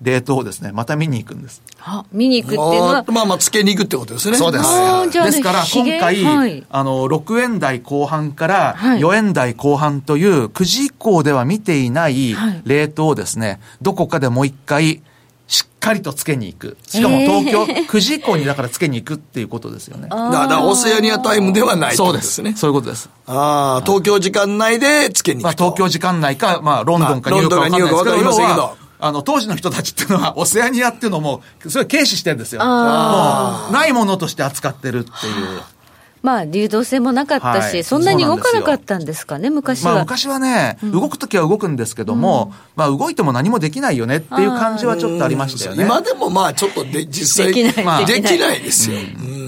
[0.00, 1.62] レートをですね、また見に行くんです。
[1.78, 4.36] は見に行くっていうのはまあまあ、つけに行くってことですね。
[4.36, 4.64] そうです。
[5.12, 12.32] ですから、今回、はい、あの、6円台後半から4円台後半という9時以降では見ていない
[12.64, 15.02] レートをですね、どこかでもう一回
[15.48, 16.76] しっかりとつけに行く。
[16.86, 20.08] しかも東京、9時以降にだからつけに行くっていうことですよね。
[20.08, 22.54] だからオセアニアタイムではないそうですね。
[22.54, 23.08] そういうことです。
[23.26, 25.44] ああ、東京時間内でつけに行く。
[25.44, 32.60] まあ東京時間内か、まあロンドンかニューヨークか分かんないですけど、要は、あの、当時の人たちっていうのは、オセアニアっていうのも、それ軽視してるんですよ。
[32.64, 32.66] も
[33.70, 35.62] う、ないものとして扱ってるっていう。
[36.22, 39.92] まあ、流動性もなかったし、はい、そんなに動かなかったんですかね、昔は。
[39.92, 45.84] まあ、昔はね、うん、動くときは動くんですけども、うん、まあ、動いても何もできないよねっていう感じはちょっとありましたよね。
[45.84, 48.98] 今でもまあ、ちょっとで、実際、できない、まあ、できないですよ。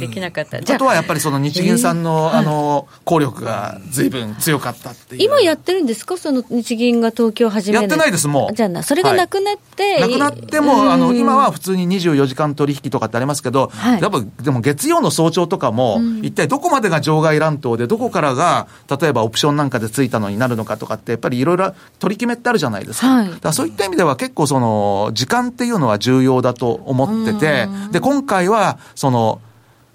[0.01, 0.59] できなかった。
[0.59, 5.23] あとはやっぱりその日銀さんの、あの、効力が随分強かったっていう。
[5.25, 6.17] 今やってるんですか？
[6.17, 8.55] その日銀が東京始めやってないです、もう。
[8.55, 18.67] じゃあな、それがなくなって、はい、なくなっても、あの、今は普通に24時間取引とかってありますけど、はい、やっぱ、でも月曜の早朝とかも、一体どこまでが場外乱闘で、どこからが、
[19.01, 23.09] 例えばオプションなんかでついたのになるのかとかって、やっぱりいろいろ取り決めってあるじゃないですか。
[23.09, 29.41] はい、だそういった意味では結構その、時間っていうのは重要だと思ってて、で、今回は、その、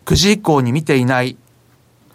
[0.06, 1.38] 9時以降に見ていない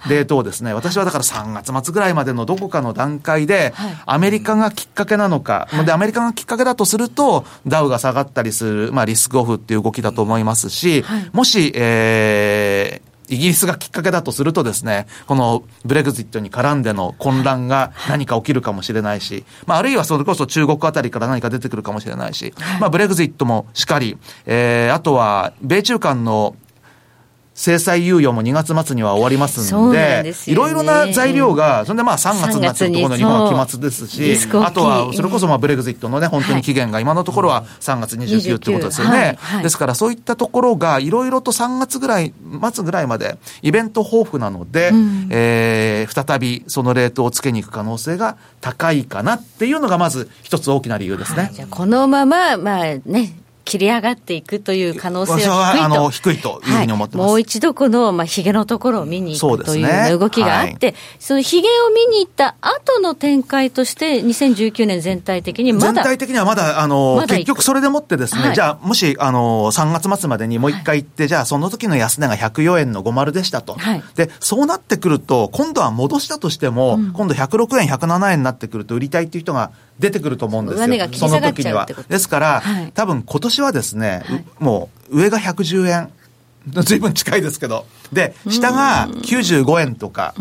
[0.09, 3.75] レートをですね、私はだから3月末ぐらいまでのどこかの段階で、
[4.07, 26.57] アメリカがきっかけなのか、で、アメリカがきっかけだとすると、ダウが下がったりする、まあ、リスクオフっていう動きだと思いますし、もし、えー、イギリスがきっかけだとするとですね、このブレグジットに絡んでの混乱が何か起きるかもしれないし、まあ、あるいはそれこそ中国あたりから何か出てくるかもしれないし、まあ、ブレグジットもしかり、えー、あとは、米中間の
[27.61, 39.39] 制裁猶予も2月末には終わりますんで、いろいろな材料が、そんでまあ3月になってるところの日本は期末ですし、あとはそれこそまあブレグジットのね、本当に期限が今のところは3月29ってことですよね。
[39.63, 42.33] ですからそういったところがいろいろと3月ぐらい、
[42.73, 51.51] 末ぐらいまでイベント豊富なので、うん、えー、再びそのレートをつけに行く可能性が高いかなっていうのがまず一つ大きな理由ですね。
[51.53, 53.35] じゃこのまま、まあね、
[53.71, 55.85] 切り上がっていくという可能性は低いと。
[55.85, 57.25] あの低いというふうに思ってます。
[57.25, 65.93] はい、もう一度この、まあ、ヒゲのところを見に行くという動きがあって、そ、ねはい、のヒゲを見に行った後の展開として、2019年全体的にまだ。
[65.93, 73.77] 全体的にはまだ、あの、ま、結局それでもってですね、はい、じゃあ、もし、あの、3月末までにもう一回行って、じゃあ、その時の安値が104円の50でしたと。
[74.17, 81.09] で、そうなってくると、今度は戻したとしても、うん、今度106円、107円になってくると、売りたいっていう人が出てくると思うんですよ。
[81.13, 81.87] その時には。
[82.09, 86.11] ですから、はい、多分今年はですね、はい、もう上が110円。
[86.83, 87.87] ずいぶん近いですけど。
[88.13, 90.35] で、下が95円とか、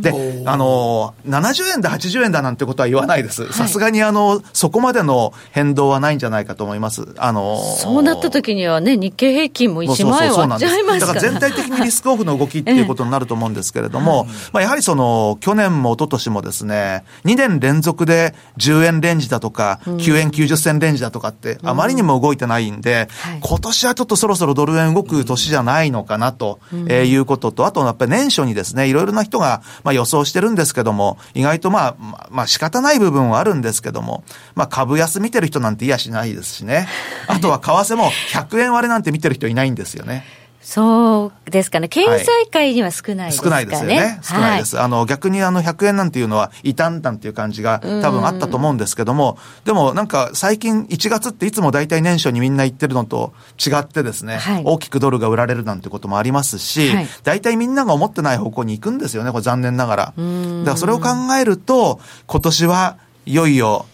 [0.00, 3.52] で、あの、70円だ、80円だなんてことは言わないです。
[3.52, 7.06] さすがに、あの、そこまでの変動はないんじゃないかと思います。
[7.18, 11.20] あのそうなった時にはね、日経平均も1万円割っちゃいますから。
[11.20, 23.08] だから全体的にリスクオフの動きっていうことになると思うんですけれども、まあ、やはりその、去年も一昨年もですね、2年連続で10円レンジだとか、9円90銭レンジだとかって、あまりにも動いてないんで、
[23.40, 34.24] 今年はちょっとそろそろドル円動く年じゃないのかなといういうことと、あとやっぱり年初にですね、いろいろな人が、まあ、予想してるんですけども、意外とまあ、まあ仕方ない部分はあるんですけども、
[34.54, 36.88] まあ株安見てる人なんていやしないですしね。
[37.26, 40.24] あとは為替も100円割れなんて見てる人いないんですよね。
[40.66, 41.86] そうですかね。
[41.86, 43.50] 経済界には少ないですかね。
[43.50, 44.18] 少ないですよね。
[44.20, 44.74] 少ないです。
[44.74, 53.32] はい、あの、逆にあの、100円なんていうのは、異端なんていう感じが多分あったと思うんですけども、でもなんか最近1月っていつも大体年初にみんな言ってるのと
[53.64, 60.04] 違ってですね、はい、大きくドルが売られるなんてこともありますし、はい、大体みんなが思ってない方向に行くんですよね、これ残念ながら。
[60.06, 63.86] だからそれを考えると、今年はいよいよ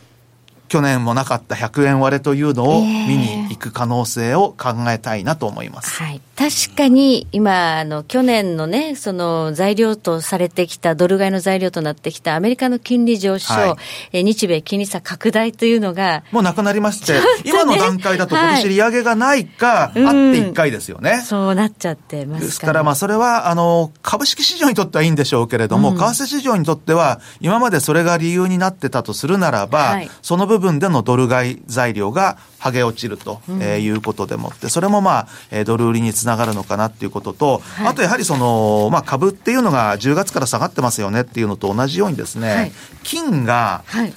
[0.72, 6.02] 去年もなかった100円割れというのを見に行く可能性を考えたいなと思います。
[6.02, 6.22] はい。
[6.42, 13.76] 確かに今、あの、去年のね、その材料とされてきた、ドル買いの材料となってきたアメリカの金利上昇、は
[14.10, 16.24] い、え日米金利差拡大というのが。
[16.32, 42.72] もうなくなりまして、ね、今の段階だと今年利上げがないか、はい、あって1回ですよね、そうなっちゃってますですから、まあそれは、あの、株式市場にとってはいいんでしょうけれども、うん、為替市場にとっては、今までそれが理由になってたとするならば、はい、その部分でのドル買い材料が剥げ落ちると、えいうことでもって、それもまあ、えドル売りにつながるのかなっていうことと、はい、あとやはりその、まあ株っていうのが10月から下がってますよねっていうのと同じようにですね、はい、
[43.02, 44.14] 金が、はい。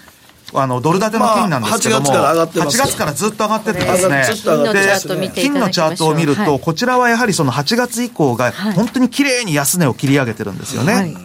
[0.53, 4.23] あの、ドル建ての金なんですけども、まあ、8, 月8月からずっと上がっててですね、
[5.33, 10.93] 金のチャートを見ると、こちらはやはりその8月以降が、本当に綺麗に安値を切り上げてるんですよね。
[10.93, 11.15] はい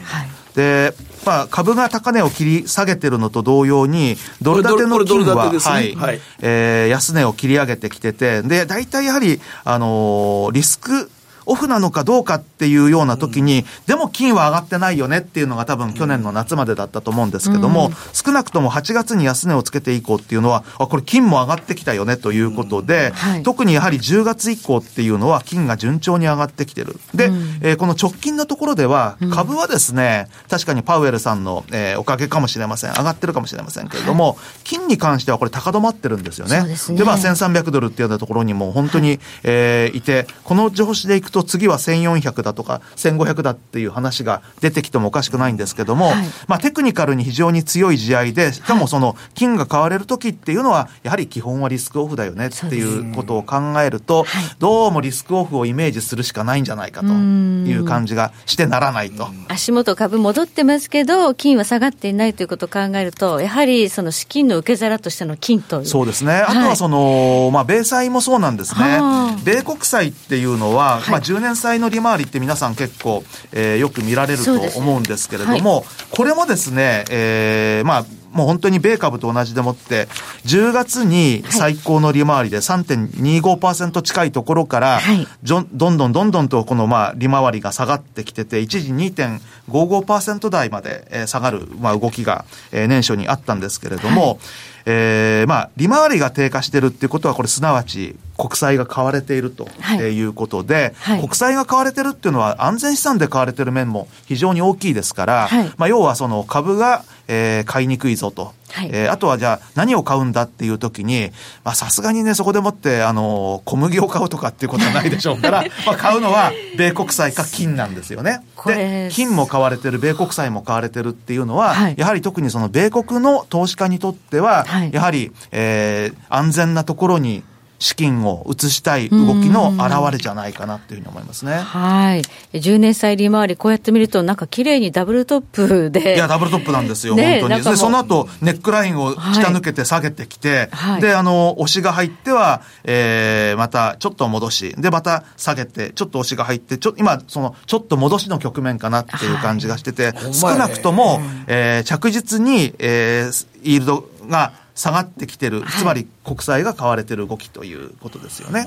[0.60, 0.94] で、
[1.24, 11.10] まあ、株が高値を切り下げてるのと同様に、ドル建ての金は、ね、はい、はい、えー、安値を切り上げてきてて、で、大体やはり、あのー、リスク、
[11.46, 26.98] オフなのかどうかっていうような時に、でも金は上がってないよねっていうのが多分去年の夏までだったと思うんですけども、少なくとも8月に安値をつけていこうっていうのは、あ、これ金も上がってきたよねということで、特にやはり10月以降っていうのは金が順調に上がってきてる。
[27.14, 32.92] で、えー、この直近のところでは、株はですね、確かにパウエルさんの、えー、おかげかもしれません。
[32.92, 36.76] 上がってるかもしれませんけれども、金に関してはこれ高止まってるんですよね。
[36.94, 54.26] でで、まあ1300ドルっていうようなところにも本当に、えー、いて、この上司でいくと次は1400だとか1500だっていう話が出てきてもおかしくないんですけども、はい、まあテクニカルに非常に強い試合で、しかもその金が買われる時っていうのは、やはり基本はリスクオフだよねっていうことを考えると、
[54.58, 59.28] どうもリスクオフをイメージするしかないんじゃないかという感じがしてならないと。
[59.48, 66.32] 足元株戻ってますけど、金は下がっていないということを考えると、やはりその資金の受け皿としての金とそうですね。
[66.32, 69.00] あとはその、はい、まあ米債もそうなんですね。
[69.44, 80.06] 米国債っていうのは、まあ10年債の利回りって皆さん結構、えー、よく見られると思うんですけれども、はい、これもですね、えー、まあ、もう本当に米株と同じでもって、
[80.46, 94.38] 10月に最高の利回りで3.25%近いところから、はい、どんどんどんどんとこのまあ利回りが下がってきてて、一時2.55%台まで下がるまあ動きが年初にあったんですけれども、はい。
[94.86, 100.30] えー、まあ、利回りが低下してるっていうことは、これすなわち国債が買われているとい。
[100.30, 108.52] うことで、はい、国債が買われてるっていうのは安全資産で買われてる面も非常に大きいですから、はい、まあ、要はその株が、えー、買いにくいぞと。
[108.72, 111.32] はい、えー、あとはじゃあ何を買うんだっていう時に、
[111.64, 118.42] まあさすがにね、そこでもって、あの、小麦を買うとかっていうことはないでしょうから、まあ買うのは米国債か金なんですよね。
[118.66, 127.42] で、金も買われてる、米国債も買われてるっていうのは、はい、やはり特にその米国の投資家にとっては、はい、やはり、えー、安全なところに
[127.80, 131.54] 資金を移したい動きの表れじゃないかなというふうに思いますね。
[131.54, 132.22] はい。
[132.52, 136.14] 10年債利回り、こうやって見ると、なんか綺麗にダブルトップで。
[136.14, 137.64] いや、ダブルトップなんですよ、ね、本当に。
[137.64, 158.66] で、その後、ネックラインを下抜けて下げてきて、はい、で、あの、押しが入っては、えー、またちょっと戻し、で、また下げて、ちょっと押しが入って、ちょ今、その、ちょっと戻しの局面かなっていう感じがしてて、はい、少なくとも、えー、着実に、えー、イールドが、下がってきてる、つまり国債が買われてる動きということですよね。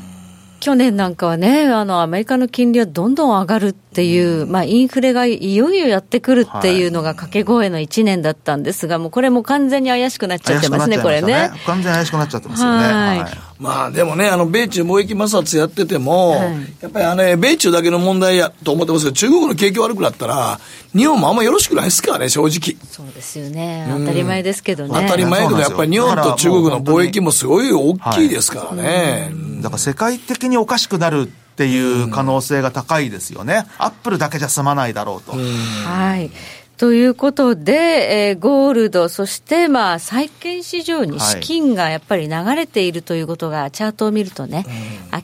[0.63, 11.51] 去年なんかはね、あの、アメリカの金利はどんどん上がるっていう、まあ、インフレがいよいよやってくるっていうのが掛け声の1年だったんですが、もうこれも完全に怪しくなっちゃってますね、すねこれね。
[11.65, 12.83] 完全に怪しくなっちゃってますよね。
[12.85, 16.39] はいはいまあでもね、あの、米中貿易摩擦やってても、はい、
[16.81, 20.59] やっぱりあの、米中だけの問題やと思ってますけど、中国の景気悪くなったら、
[20.93, 22.77] 日本もあんまよろしくないですからね、正直。
[22.89, 23.87] そうですよね。
[23.89, 24.99] 当たり前ですけどね。
[25.07, 29.31] 当たり前けど、やっぱり日本と中国の貿易もすごい大きいですからね。
[29.61, 33.65] だから世界的におかしくなるっていう可能性が高いですよね。
[33.77, 35.33] アップルだけじゃ済まないだろうと。
[35.33, 36.31] はい。
[36.77, 44.65] ということで、えー、ゴールド、そしてまあ債券市場に資金がやっぱり流れているということが、チャートを見るとね、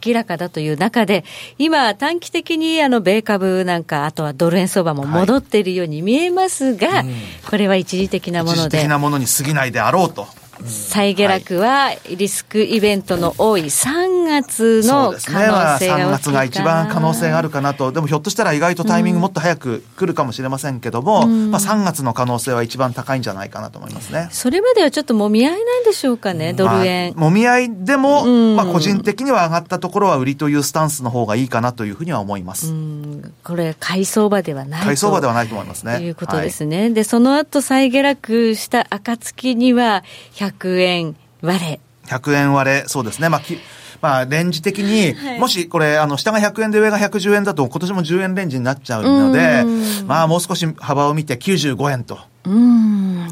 [0.05, 1.25] 明らかだという中で、
[1.57, 7.05] 今、短期的にあの米株なんか、あとはドル円相場も戻っているように見えますが、はい、
[7.49, 8.61] これは一時的なもので。
[8.61, 10.27] 一時的なものに過ぎないであろうと。
[10.66, 24.30] 再下落はリスクイベントの多い3月の可能性が、ねまあ、3月が一番可能性があるかなと、でもひょっとしたら意外とタイミングもっと早く来るかもしれませんけども、うん、まあ、3月の可能性は一番高いんじゃないかなと思いますね。
[24.32, 27.14] それまではちょっともみ合いなんでしょうかね、ドル円。
[27.16, 35.97] まあ、もみ合いでも、うん、まあ、個人的には上がったところは売りというスタンスの方がいいかなというふうには思います、うん、これ、買い相場ではない買い相場ではないと思いますね。
[35.97, 40.03] ということですね、はい、でその後再下落した暁には、
[40.51, 41.15] 100円。
[41.41, 41.79] 割れ。
[42.07, 43.29] 100円割れ、そうですね。
[43.29, 43.57] まあ、き
[44.01, 49.63] まあ、レンジ的に、はい、もしこれ、あの、下が100円で上が110円だと、今年も10円レンジになっちゃうので、
[50.05, 52.17] まあ、もう少し幅を見て95円と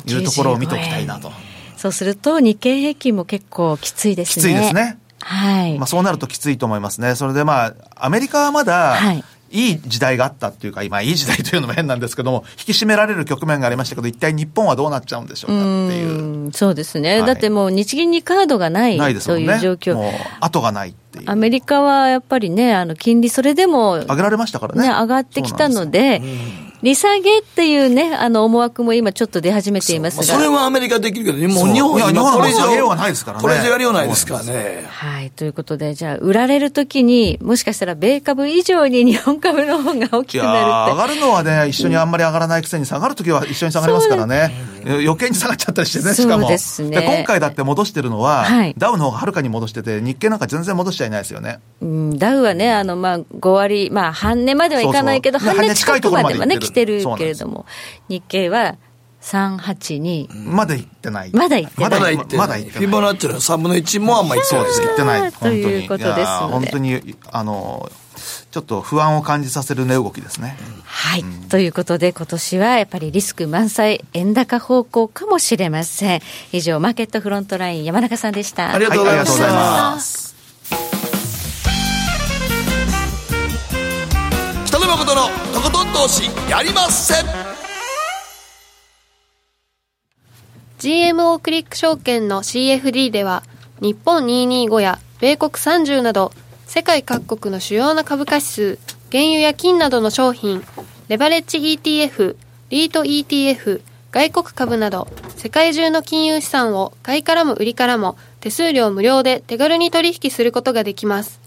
[0.05, 1.31] いうところを見ておきたいなと。
[1.77, 4.43] そうすると、日経平均も結構きついですね。
[4.43, 4.97] きついですね。
[5.21, 5.77] はい。
[5.77, 7.15] まあ、そうなるときついと思いますね。
[7.15, 16.47] それでまあ、アメリカはまだ、はい、いい時代があったっていうか、今いい時代というのも変なんですけども、引き締められる局面がありましたけど、一体日本はどうなっちゃうんでしょうかっていう。
[16.47, 19.95] うそうですね、はい、だってもう日銀にカードがないないという状況。
[19.95, 21.23] もう後がないっていう。
[21.27, 24.81] アメリカはやっぱりね、あの金利それでも、上げられましたからね。
[24.81, 26.21] ね上がってきたので、
[26.83, 30.23] 利下げっていうね、あの思惑も今ちょっと出始めていますが。
[30.23, 33.41] それはアメリカできるけど、もう日本は今これ以上、上ないですからね。
[33.41, 34.85] これ以上やりようないですからね。
[34.87, 40.91] はい、ということで、じゃあ、売られるときに、もしかしたら米株以上に日本株の方が大きくなるって。
[40.91, 44.53] 上がるのはね、一緒にあんまり上がらないくせに、下がるときは一緒に下がりますからね。
[44.87, 46.43] 余計に下がっちゃったりしてね、しかも。
[46.43, 47.01] そうですね。
[47.01, 51.59] 今回だって戻してるのは、はい、ダウの方がはるかに戻してて、日経なんか全然戻しちゃいないですよね。
[51.81, 57.65] うん、ダウはね、あの、まあ、5割、まあ、半値まではいかないけど、半値近くまではね、来てるけれども、
[58.09, 58.75] 日経は
[59.21, 60.49] 382。
[60.49, 61.31] まだ行ってない。
[61.33, 61.89] まだ行ってない。
[61.89, 62.47] まだ行ってない。
[62.47, 62.85] まだ行ってない。
[62.85, 64.81] フィボナッチの3分の1もあんまりそうです。
[64.81, 65.31] 行ってない。
[65.33, 67.89] ということです本当に、あの、
[68.51, 70.57] ちょっと不安を感じさせる値動きですね。
[70.83, 76.21] はい、うん、ということで、今年はやっぱりリスク満載、円高方向かもしれません。
[76.51, 78.73] 以上、マーケットフロントライン、山中さんでした。
[78.73, 79.17] ありがとうござい
[79.51, 80.35] ます。
[84.65, 87.25] 北野誠のとことん投資やりません
[90.79, 93.43] GMO クリック証券の CFD では、
[93.81, 96.31] 日本225や米国30など、
[96.67, 100.61] 世界各国の主要な株価指数、原油や金などの商品、
[101.07, 102.35] レバレッジ ETF、
[102.69, 105.07] リート ETF、外国株など、
[105.37, 111.39] 世界中の金融資産を買いからも売りからも手数料無料で手軽に取引することができます。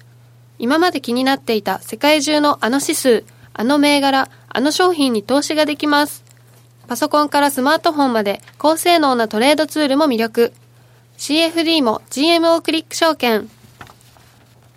[0.58, 6.24] 今まで気になっていた世界中のあの指数、あの銘柄、あの商品に投資ができます。
[6.88, 10.54] パソコンからスマートフォンまで高性能なトレードツールも魅力。
[11.18, 13.50] CFD も GMO クリック証券。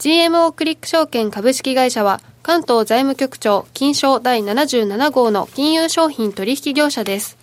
[0.03, 7.37] GMO クリック証券株式会社は関東財務局長金賞第77号の金融商品取引業者です。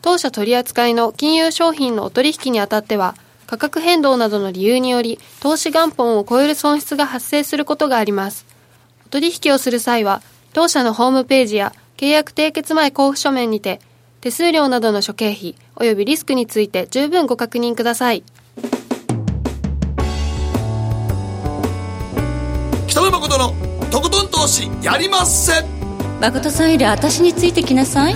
[0.00, 3.14] 当社取扱いの金融商品のお取引にあたっては
[3.46, 8.46] 価格変動などの理由により投資元本を超える損失が発生することがあります。
[9.04, 10.22] お取引をする際は
[10.54, 13.82] 当社のホームページや契約締結前交付書面にて
[14.22, 18.24] 手数料などの諸経費及びリスクについて十分ご確認ください
[22.92, 23.54] 北野誠の
[23.90, 25.62] とことん投資やりませ。
[25.62, 25.64] ん
[26.20, 28.14] 誠さんより私についてきなさい。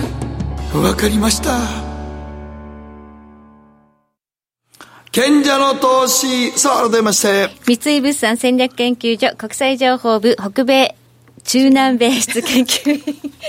[0.71, 1.57] わかりました。
[5.11, 6.51] 賢者の投資。
[6.51, 7.49] さあ改めまして。
[7.65, 10.95] 三井物産戦略研究所国際情報部北米
[11.47, 13.01] 中南米質研究員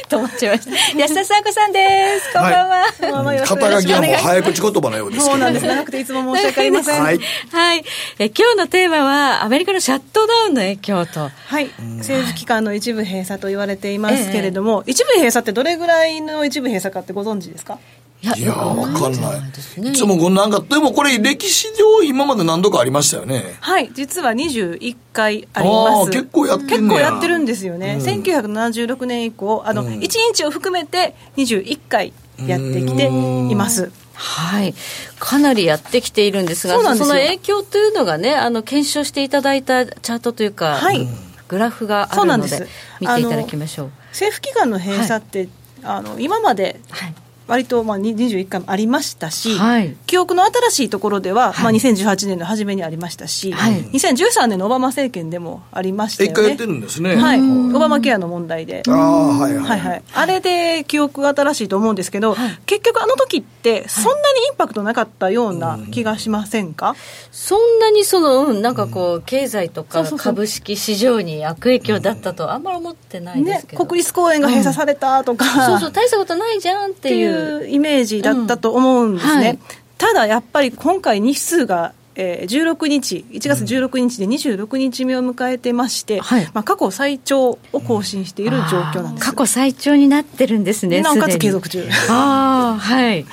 [0.09, 0.99] と思っちゃいました。
[1.01, 2.33] 安田さんこさんです。
[2.33, 2.77] こんばんは。
[3.25, 5.67] はい、肩書きはもう早口言葉のようですそうなんです。
[5.67, 7.03] 長くていつも申し訳ありません。
[7.03, 7.19] はい。
[7.51, 7.85] はい。
[8.21, 11.29] え今日のテーマは、アメリカのシャットダウンの影響と。
[11.29, 11.71] はい。
[11.99, 17.81] 政府機関の一部閉鎖と言われていますけれども、ええ、一部閉鎖ってどれぐらいの一部閉鎖かってご存知ですか？
[18.21, 19.91] いや、わかんない。
[19.91, 23.57] いつもなんか、でもこれ歴史上今まで何度かありましたよね。
[23.61, 26.11] はい、実は21回あります。
[26.11, 27.99] 結構やって結構やってるんですよね。
[28.01, 30.01] うん、1976年以降、あの、うん、1
[30.35, 32.13] 日を含めて21回
[32.45, 33.93] やってきています。
[34.15, 34.75] はい、
[35.21, 41.07] かなりやってきているんですが、その影響というのがね、あの検証していただいたチャートというか、はい、
[41.47, 42.67] グラフがあるので、
[43.01, 43.91] 見ていただきましょう。
[44.09, 45.49] 政府機関の閉鎖って、はい、
[45.85, 47.15] あの今まで、はい
[47.49, 56.33] 割とまあ21回もありましたし、はい、記憶の新しいところでは、はい、まあ、2018年の初めにありましたし、はい、2013年のオバマ政権でもありましたよね。
[56.33, 57.17] 一回やってるんですね。
[57.17, 58.83] はい、オバマケアの問題で。
[58.87, 59.81] あはいはい、はい。
[59.81, 60.03] はい。
[60.15, 62.37] あれで記憶が新しいと思うんですけど、
[62.67, 66.95] 結局あの時ってそんなにインパクトなかったような気がしませんか、
[67.33, 77.38] そんなにその、うん、なんかこう、経済とか株式市場に悪影響だったとあんまり思ってないですけど、ね、国立公園が閉鎖されたとか、うん、そうそう大したことないじゃんっていう
[77.69, 79.41] イメージだったと思うんですね、うん。
[79.41, 79.59] はい、
[79.99, 91.89] ただやっぱり今回日数がえー、16日、1月16日で26日目を迎えてまして、はい、まあ、過去最長を更新している状況なんです、過去最長になってるんですね、なおかつ継続中。
[92.09, 93.25] あはい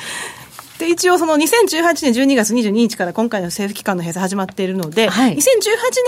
[0.79, 5.37] で一応その2018年12月22日から今回の政府機関の閉鎖始まっているので、はい、2018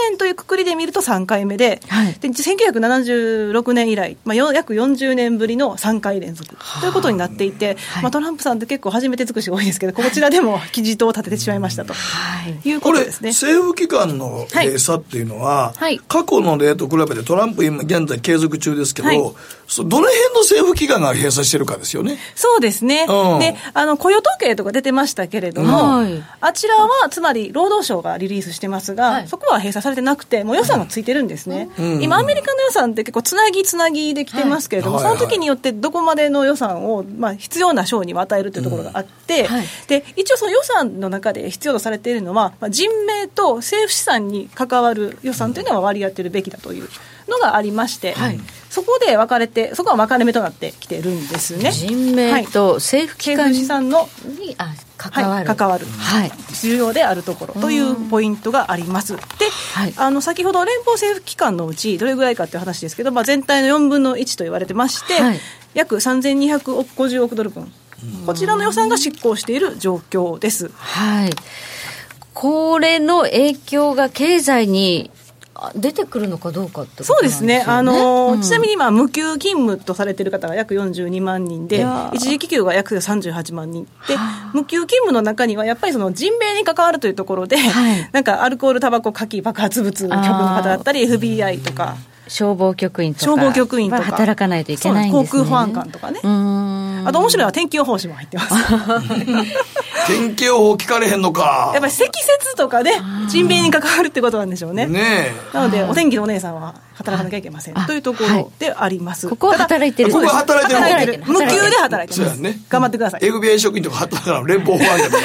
[0.09, 13.29] 年というくくりで見ると3回目で,、はい、で1976年以来、まあ、約40年ぶりの3回連続ということになっていて、はい、まあ、トランプさんって結構初めて尽くしが多いですけどこちらでも記事を立ててしまいましたと、はい、いうことですね。
[13.29, 20.01] 政府機関の閉鎖っていうのは、はい、過去の例と比べてトランプ今現在継続中ですけど、どの辺
[20.33, 22.17] の政府機関が閉鎖してるかですよね。
[22.35, 39.47] そうですね、うん、であの雇用統計とか出てましたけれども、はい、あちらはつまり労働省がリリースしてますが、はい、そこは閉鎖されてなくて、もう予算がついてるんですね、うん、今、アメリカの予算って結構、つなぎつなぎできてますけれども、はい、その時によってどこまでの予算を、まあ、必要な省に与えるというところがあって、
[39.87, 46.89] で一応、その予算の中で必要とされているのは、まあ、人命と政府資産に関わる予算というのは割り当てるべきだという
[47.27, 48.15] のがありまして。
[48.69, 51.71] そこで分かれて、そこは分かれ目となってきてるんですね。
[51.71, 54.09] 人命と政府機関資産の
[54.39, 59.15] にあ関わる、はい、関わる、はい、重要であるところというポイントがあります。
[59.15, 59.21] で、
[59.73, 65.39] はい、あの先ほど連邦政府機関のうちどれぐらいかっていう話ですけど、まあ、全体の4分の1と言われてまして、はい、
[65.73, 67.71] 約3250億ドル分、
[68.25, 70.69] こちらの予算が執行している状況です。
[70.73, 71.29] はい
[72.33, 75.09] これの影響が経済に
[75.75, 84.15] 出てくるのかどうかって、ね、そうですね、あの、うん、ちなみに今、無給勤務とされている方が約42万人で、一時帰給が約38万人で、
[84.53, 91.97] 無給勤務の中には、やっぱりその人命に関わるというところで、はい、なんかアルコール、タバコ、火器、爆発物局の方だったり、FBI とか。
[92.27, 94.03] 消防局員とか消防局員とか。
[94.03, 96.19] 働かないといけないんです、ね、航空保安官とかね。
[96.23, 98.55] あと面白いのは天気予報士も入ってます。
[100.07, 101.71] 天気予報聞かれへんのか。
[101.73, 102.91] やっぱり積雪とかで
[103.27, 104.87] 人命に関わるってことなんでしょうね。
[104.87, 107.75] ねなのでお天気のお姉さんは働かなきゃいけません。
[107.75, 110.11] というところであります、ここは働いてる。
[110.11, 111.23] ここは働いてる。
[111.25, 113.21] 無給で働いてます、ね、頑張ってください。
[113.21, 115.23] FBI 職員とか働か連邦保安官とか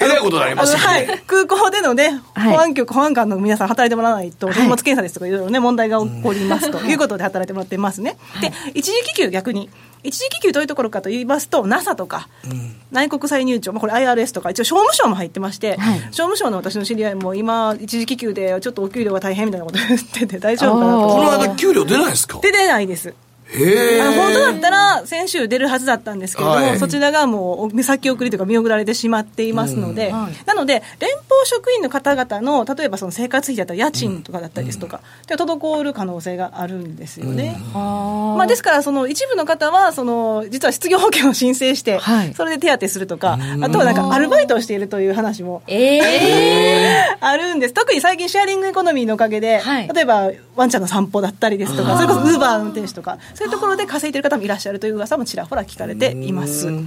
[0.00, 1.06] えらいことになりますはい。
[1.26, 8.16] 空港でのね保安局保安官の皆さん働いてもらわないと手荷物検査ですとかいろいろね問題が起こりますということで働いてもらってますね。
[8.40, 9.70] で一時帰給逆に
[10.04, 21.08] 一時帰給どういうところかと言いますと NASA とか、うん、内国歳入庁、まあ、これ IRS とか一応商務省も入ってまして、はい、商務省の私の知り合いも今一時帰給でちょっとお給料が大変みたいなこと言ってて大丈夫かなと。
[21.08, 22.38] この間給料出ないですか？
[22.42, 23.14] 出てないです
[23.52, 47.74] あの本当だったら先週出るはずだったんですけれども、はい、そちらがもう先送りというか見送られてしまっていますので、うんはい、なので連邦職員の方々の例えばその生活費だったり家賃とかだったりですとか、うん、滞る可能性があるんですよね、うん、まあ、ですからその一部の方はその実は失業保険を申請して、はい、それで手当てするとか、あとはなんかアルバイトをしているという話も、えー、 あるんです。
[47.74, 56.68] 特に最近シェアリングエコノミーのおかげで、例えばワンちゃんの散歩だったりですとかそれこそウーバーの運転手とかそういうところで稼いでいる方もいらっしゃるという噂もちらほら聞かれています。
[56.68, 56.84] はい、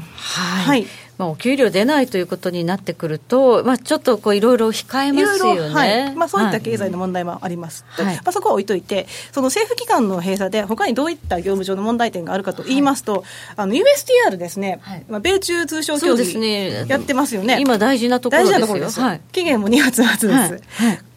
[0.65, 0.87] はい。
[1.17, 6.15] まあ、お給料出ないということになってくると、まあ、ちょっとこういろいろ控えますよね、はい。
[6.15, 13.23] まあ、そういった経済の問題もあります、はい、まあ、そこは置いといて、その政府機関の閉鎖で、他にどういった業務上の問題点があるかと言いますと、
[13.55, 18.59] はい、USTR ですね、はい、まあ、米中通商協議、やってますよね、今、大事なところですよ。
[18.59, 20.63] 大事なところです、はい、期限も2月末です。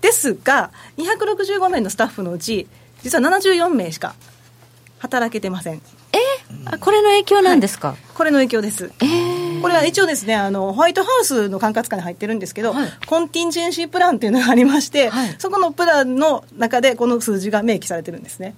[0.01, 2.67] ですが、265名のスタッフのうち、
[3.03, 4.15] 実は74名しか
[5.01, 5.75] 働けてません。
[5.75, 5.81] え？
[6.65, 8.93] あこれの影響なんですか、はい、これの影響です。
[9.01, 18.55] えー、これは一応ですねあのホワイトハウスの管轄下に入ってるんですけど、はい、コンティンジェンシープランっていうのがありまして、はい、そこのプランの中でこの数字が明記されてるんですね。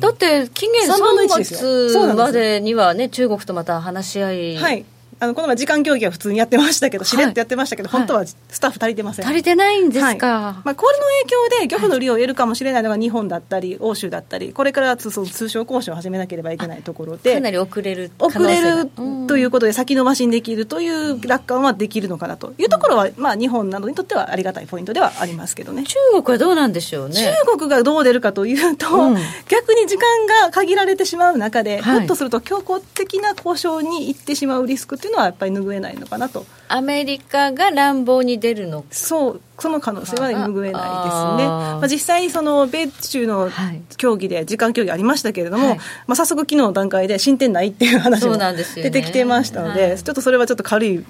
[0.00, 4.86] だって期限3月までにはね中国とまた話し合い、はい
[5.20, 9.26] あのこの前時間競技は普通にやってましたけど、しれっとやってましたけど、はい、本当はスタッフ足りてません。
[9.26, 10.06] 足りてないんですか？
[10.06, 10.18] はい、
[10.64, 18.90] まあ、これの影響で漁夫の利を得るかもしれないのが日本だったり、欧州だったり、これからその通商交渉を始めなければいけないところで、かなり遅れる遅れる
[19.26, 25.84] ということで、先延ばしにできるという楽観はできるのかなというところは、まあ、日本などにとってはありがたいポイントではありますけどね。
[25.84, 27.14] 中国はどうなんでしょうね？
[27.46, 29.16] 中国がどう出るかというと、うん、
[29.48, 36.46] 逆に時間が限られてしまう中で、ひょっとすると強硬的な交渉に行ってしまうリスクっていうのはやっぱり拭えないのかなと。
[36.68, 38.86] アメリカが乱暴に出るの？
[38.90, 41.46] そうその可能性は拭えないですね。
[41.46, 43.50] まあ、実際にその米中の
[43.98, 51.04] 協議で時間協議ありましたけれども、はい、まあ、早速昨日の段階で進展ないっていう話も出てきてましたので、ね、ちょっとそれはちょっと軽い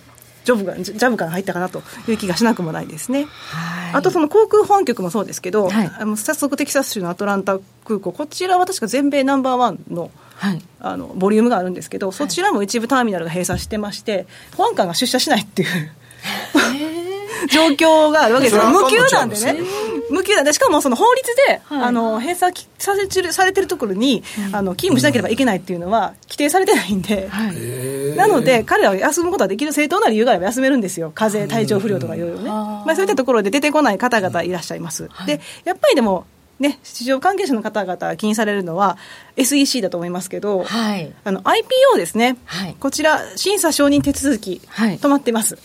[0.45, 3.27] ジョブがジャブ感入ったかなという気がしなくもないですね。
[3.93, 14.27] あとその航空本局もそうですけど、はい、あの早速テキサス州のアトランタ空港こちらは確か全米ナンバーワンのはい、あのボリュームがあるんですけど、そちらも一部ターミナルが閉鎖してまして、
[14.57, 15.93] 保安官が出社しないっていう。
[17.49, 19.57] 状況があるわけですよ、無給なんでね、
[20.11, 35.09] 無給なんで、しかもその法律で、はい、あの閉鎖させてるされてるところに、うん、あの勤務しなければいけないっていうのは、規定されてないんで、はい、なので、彼らは休むことはできる正当な理由があれば休めるんですよ、風邪、体調不良とかいろいろね、まあ、そういったところで出てこない方々いらっしゃいます。
[35.27, 36.27] でやっぱりでも
[36.59, 38.97] ね、市場関係者の方々が気にされるのは
[39.37, 45.59] SEC だと思いますけど、はい、あの IPO ですね、はい、こちら審査承認手続き、はい、止まってます。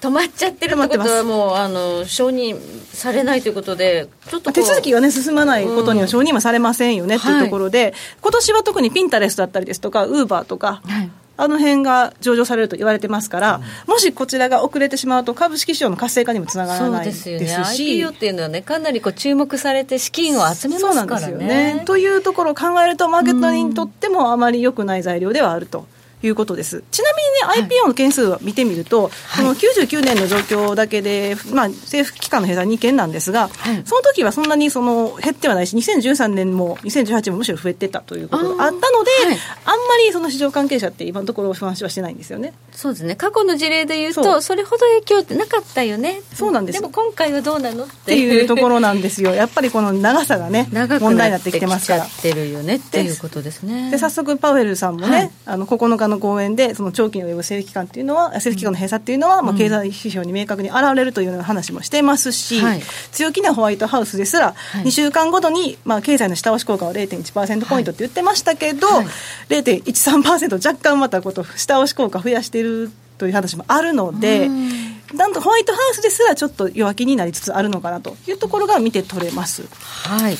[0.00, 2.60] 止まっちゃってるってことはもうあの承認
[2.94, 11.10] されないということでちょっと手続きがね進まないことには承認はされませんよね、うん、っていうところで、今年は特にピンタレスだったりですとかウーバーとか、はい
[11.40, 21.74] あの辺が上場されると言われてますから、うん、もしこちらが遅れてしまうと、株式市場の活性化にもつながらないですよね、IPO っていうのはね、かなりこう注目されて、資金を集めますからね。
[21.76, 25.86] ねというところを考えると、マーケットにとってもあまり良くない材料ではあると。
[26.22, 26.82] いうことです。
[26.90, 27.10] ちな
[27.48, 42.52] みにね、IPO の件数を見てみると、はい、の99年の状況だけで、まあ、政府機関の閉鎖2件なんですが、はい、その時はそんなにその減ってはないし、2013年も2018年もむしろ増えてたということがあったので、あはい、あんまりその市場関係者って今のところ不安視はしてないんですよね。
[42.72, 43.14] そうですね。
[43.14, 46.22] 過去の事例でいうとそれほど影響ってなかったよね。
[46.34, 46.80] そうなんです。
[46.80, 48.48] でも今回はどうなのっていう。
[48.48, 49.34] ところなんですよ。
[49.34, 53.90] やっぱりこの長さがね問題になってきてますからってるよねっていうことですね。
[53.90, 62.82] で早速パウエルさんもね、はい、あの9日の講演でその長期に及ぶ政府機関っていうのは政府機関の閉鎖っていうのは、うん、まあ、経済指標に明確に現れるというような話もしていますし、はい、
[63.12, 64.54] 強気なホワイトハウスですら、
[64.84, 68.96] 2週間ごとに、まあ、経済の下押し効果は0.1%ポイントって言ってましたけど、はい。
[68.96, 69.14] はい、
[69.48, 79.62] 0.13%若干またこと下押し効果増やしているという話もあるので、なんとホワイトハウスですらちょっと弱気になりつつあるのかなというところが見て取れます、
[80.06, 80.36] はい。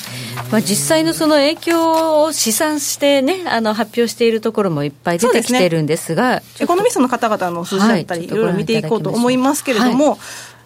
[0.50, 10.18] まあ、実際のその影響を試算してね、あの発表しているところもいっぱい出てきてるんですが、ね、エコノミストの方々の数字だったり、はい、いろいろ見ていこうと思いますけれども、はい。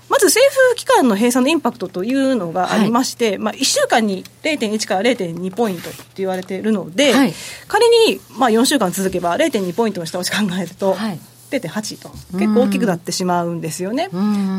[0.08, 7.32] まず政府機関の閉鎖のインパクトというのがありまして、はい、まあ、1週間に0.1から0.2ポイントって言われているので、はい、
[7.66, 11.20] 仮にまあ4週間続けば0.2ポイントの下押し考えると、はい
[11.58, 12.10] 0.8と。
[12.38, 14.08] 結構大きくなってしまうんですよね。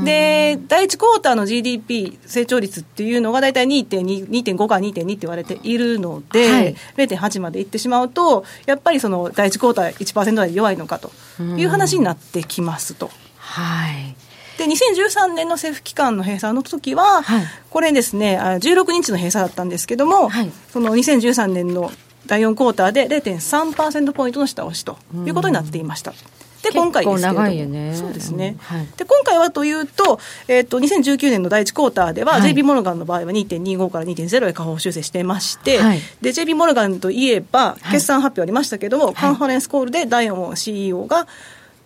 [0.03, 13.09] で第1クォーターの GDP 成長率っていうのが大体2.2.5から2.2って言われているので、はい、0.8までいってしまうとやっぱりその第1クォーター1%台で弱いのかという話になってきますと。
[13.37, 14.15] はい。
[14.57, 21.91] で2013年の政府機関の閉鎖の時は、はい、これですね16日の閉鎖だったんですけども、はい、その2013年の
[22.27, 26.13] 第4クォーターで0.3%ポイントの下押しということになっていました。
[26.63, 41.27] で今回ですけれども、ね、そうですね、はい、で今回はというと,、えーと、2019年の第1クォーターでは、はい、JP モルガンの場合は2.25から2.0へ下方修正してまして、はい、で JP モルガンといえば決算発表ありましたけども、はい、カンファレンスコールでダイオン CEO が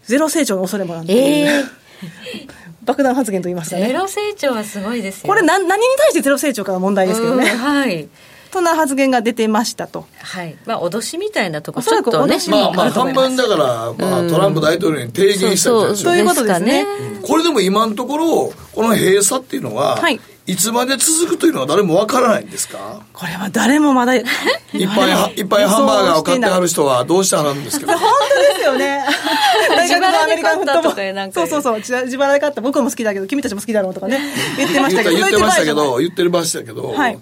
[0.03, 1.87] ゼロ成長の恐れもあるっていう、えー。
[2.85, 3.87] 爆弾発言と言いますかね。
[3.87, 5.27] ゼロ成長はすごいですよ。
[5.27, 7.45] これ何、何に対してゼロ成長かが問題ですけどね。
[7.45, 8.07] はい。
[8.57, 10.07] そんな発言が出てましたと。
[10.19, 10.57] はい。
[10.65, 12.39] まあ、脅しみたいなところ、ちょっとね。
[12.49, 15.51] まあ、まあ、半分だから、まあ、トランプ大統領に提言したん。
[15.51, 15.95] ですよ。
[15.95, 16.17] そう。
[16.17, 16.87] いうことですね。
[17.21, 20.19] これでも今のところ、この閉鎖っていうのは、はい。
[20.47, 23.01] いつまで続くというのは誰もわからないんですか？
[23.11, 24.81] これは誰もまだいっぱい
[25.35, 25.41] い。
[25.41, 29.03] っぱいハンバーガーを買ってはる人はどうしてはるんですけど 本当ですよね。
[29.69, 31.75] 大学のアメリカンフットボールそうそうそう。
[31.79, 32.61] 自腹で買った。
[32.61, 34.21] 僕も好きだけど君たちも好きだろうとかね。
[34.57, 35.97] 言ってましたけど言ってましたけど。
[35.97, 37.19] 言ってましたけど、はい、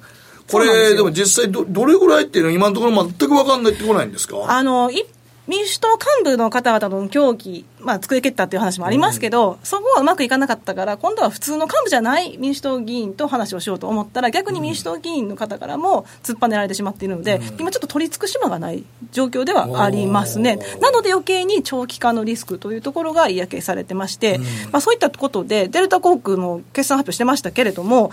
[0.52, 4.38] これでも実際どどれぐらいっていうのは今のところ全く分かんないってこないんですか？
[4.48, 5.06] あの一
[5.48, 20.58] 民主党幹部の方々の協議、まあ、作り切ったっていう話もありますけど、うん、そこはうまくいかなかったから、今度は普通の幹部じゃない民主党議員と話をしようと思ったら、逆に民主党議員の方からも突っぱねられてしまっているので、うん、今ちょっと取り付く島がない状況ではありますね。
[20.82, 28.10] なので余計に長期化のリスクというところが嫌気されてまして、うん、まあ、そういったことで、デルタ航空も決算発表してましたけれども、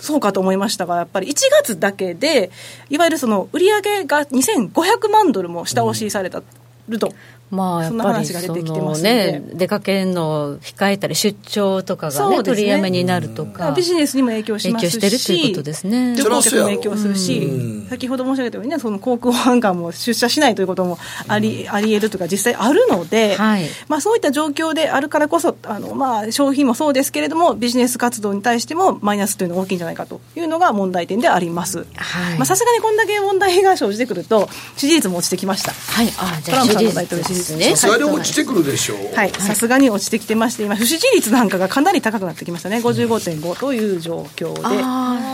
[0.00, 2.50] そうかと思いましたが、やっぱり1月だけで、
[2.88, 6.42] いわゆるその売上が2500万ドルも下押しされた。
[6.88, 7.14] ると
[7.50, 12.42] まあ、やっぱりそのね、出かけるのを控えたり、出張とかがね、ね。
[12.44, 16.14] 取りやめになるとか、ビジネスにも影響しますし、影響してるということですね。
[16.16, 31.84] 旅行客も影響するし、先ほど申し上げたようにね、その航空保安官も出社しないということもあり,、あり得るとか、実際あるので、はい、まあ、そういった状況であるからこそ、あのまあ、消費もそうですけれども、ビジネス活動に対してもマイナスというのが大きいんじゃないかというのが問題点であります。
[32.44, 35.72] さすがにこんだけ問題が生じてくると、支持率も落ちてきました。
[35.72, 36.94] はい、あじゃあ、支持率
[37.40, 37.76] ですね。
[37.76, 39.14] さすがに落ちてくるでしょう。
[39.14, 45.30] はい、さすがに落ちてきてまして、今、不支持率なんかがかなり高くなってきましたね、55.5という状況で。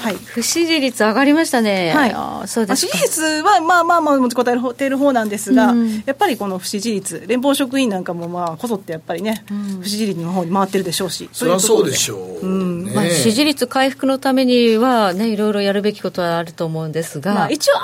[0.00, 12.84] はい、不支持率上がりましたね、はい、あそうです支持率はまあまあまあ持ちこたえている方なんですが、うん、やっぱりこの不支持率、連邦職員なんかもまあこぞってやっぱりね、うん、不支持率の方に回ってるでしょうし、そりゃそうでしょう、うん。
[12.86, 17.74] ね、まあ、支持率回復のためには、ね、いろいろやるべきことはあると思うんですが、まあ、一応、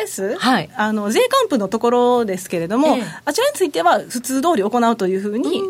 [0.00, 5.62] IRS、はい、あの税関部のところですけれども、ええ、あちらについては普通通り行うというふうに、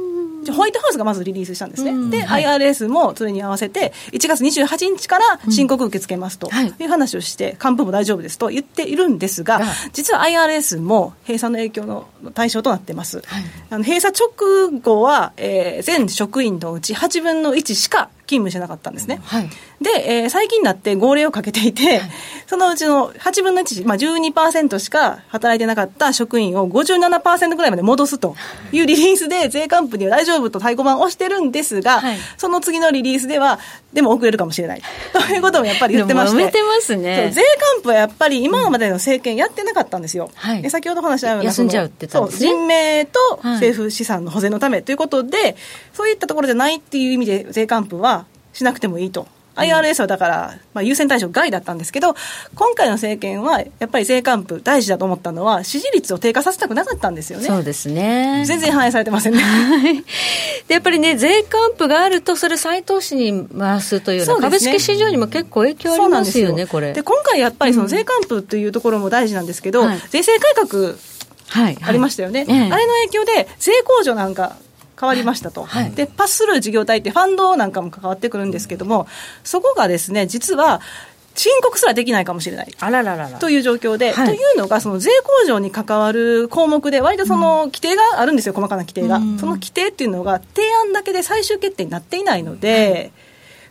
[0.49, 6.85] ホワイトハウスがまずリリースしたんですね、うん、で、はい、IRS もそれに合わせて、1月28日から申告受け付けますとい。
[6.87, 9.61] う話をして、幹部も大丈夫ですと言っているんですが、
[9.93, 13.23] 実は IRS も閉鎖の影響の対象となっています。
[13.27, 19.21] はい、あの閉鎖直後は、えー、全職員のうち8分の1しか勤務してなかったんですね。
[19.25, 22.11] はい、で、えー、最近になって号令をかけていて、はい、
[22.47, 28.37] そのうちの8分の1、まあ、12%しか働いてなかった職員を57%ぐらいまで戻すと
[28.73, 33.59] いうリリースで、税関部には大丈夫と太鼓判を押してるんですが、はい、その次のリリースでは、
[33.95, 34.83] でも遅れるかもしれない。
[35.13, 36.53] ということもやっぱり言ってまして。
[36.53, 37.31] てますね。
[37.35, 37.43] 税
[37.75, 40.31] 関部はやっぱり今までの政権やってなかったんですよ。
[40.35, 45.57] はい、先ほど話したような、休んじゃうってそう、人命と政府資産の保全のためということで、
[45.95, 49.27] そういったところじゃないっていう意味で税関部はしなくてもいいと。
[49.61, 52.15] IRS はだから、まあ、優先対象外だったんですけど、
[52.55, 57.47] 今回の政権は、やっぱり税関部、大事だと思ったのは、支持率を低下させたくなかったんですよね。
[57.47, 58.45] そうですね。
[58.47, 59.43] 全然反映されてませんね。
[60.69, 66.93] でやっぱりね、税関部があると、それ再投資に回すというような、株式市場にも結構影響ありますよね、これ。
[66.93, 70.95] で、今回やっぱりその税関部というところも大事なんですけど、うんはい、税制改革、
[71.49, 74.57] はい、ありましたよね、はい、あれの影響で、税控除なんか
[75.01, 79.07] 変わりましたと、はい、でパススルー事業体ってファンドなんかも関わってくるんですけども、
[79.43, 80.81] そこがですね実は
[81.35, 82.69] 申告すらできないかもしれない。
[82.81, 85.11] あらららという状況で、はい、というのが、その税
[85.45, 89.21] 控除に関わる項目で、割とその規定があるんですよ、細かな規定が。
[89.39, 93.13] その規定っていうのが、提案だけで最終決定になっていないので、はい。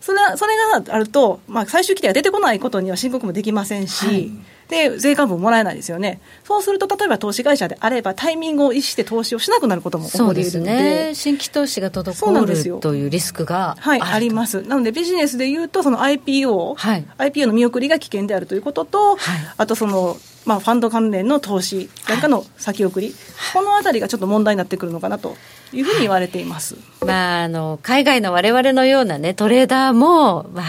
[0.02, 0.54] それそれ
[0.86, 4.32] があると、まあ、最終規定が出てこないことには申告もできませんし、はい、
[4.70, 19.18] で税関分もらえないですよね、そうすると例えば投資会社であれば、タイミングを逸して投資をしなくなることも起こり得るので、ね、新規投資が滞るというリスクがはい、あります、なのでビジネスでいうと、その IPO、はい、IPO の見送りが危険であるということと、はい、
[19.58, 23.16] あとその、まあ、ファンド関連の投資なんかの先送り、はい、
[23.54, 25.36] このあたりがちょっと問題になってくるのかなと
[25.74, 30.66] いうふうに言われています、まあ、あの海外のわれわれのような、ね、トレーダーも、まあ、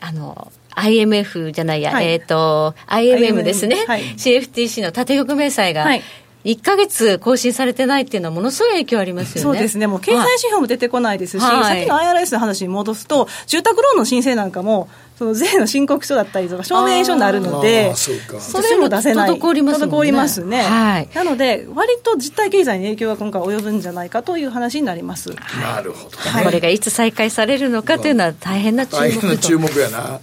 [0.00, 6.02] あの IMF じゃないや、はい、えっ、ー、と、IMM ですね、はい、CFTC の縦玉明細が、はい
[6.44, 9.40] 1か月更新されてないっていうのは、ものすごい影響ありますよね。
[9.42, 14.88] そうですね、もう経済指標も出てこないですし、はい、さっきの IRS の話に戻すと、住宅ローンの申請なんかも、
[15.18, 19.86] その税の申告書だったりとか、証明書になるので、それも出せない、滞りますね。
[19.86, 25.30] 滞りますね、はい、なので、割と実体経済に影響が今回及ぶんじゃないかという話になります。
[25.60, 30.20] なるほど、これがいつ再開されるのかというのは大変な注目大変な注目やな。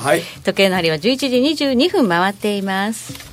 [0.00, 0.22] はい。
[0.44, 3.31] 時計の針は11時22分回っています。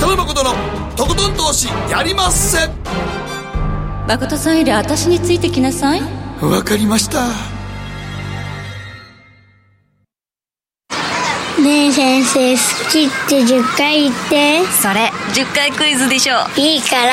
[0.00, 0.52] 北野誠の
[0.96, 2.70] とことん投資やりまっせ。
[4.08, 6.00] 誠さんより私についてきなさい。
[6.40, 7.26] わかりました。
[11.60, 12.58] ねえ先生好
[12.90, 14.64] きって10回言って。
[14.72, 17.12] それ10回クイズでしょいいから。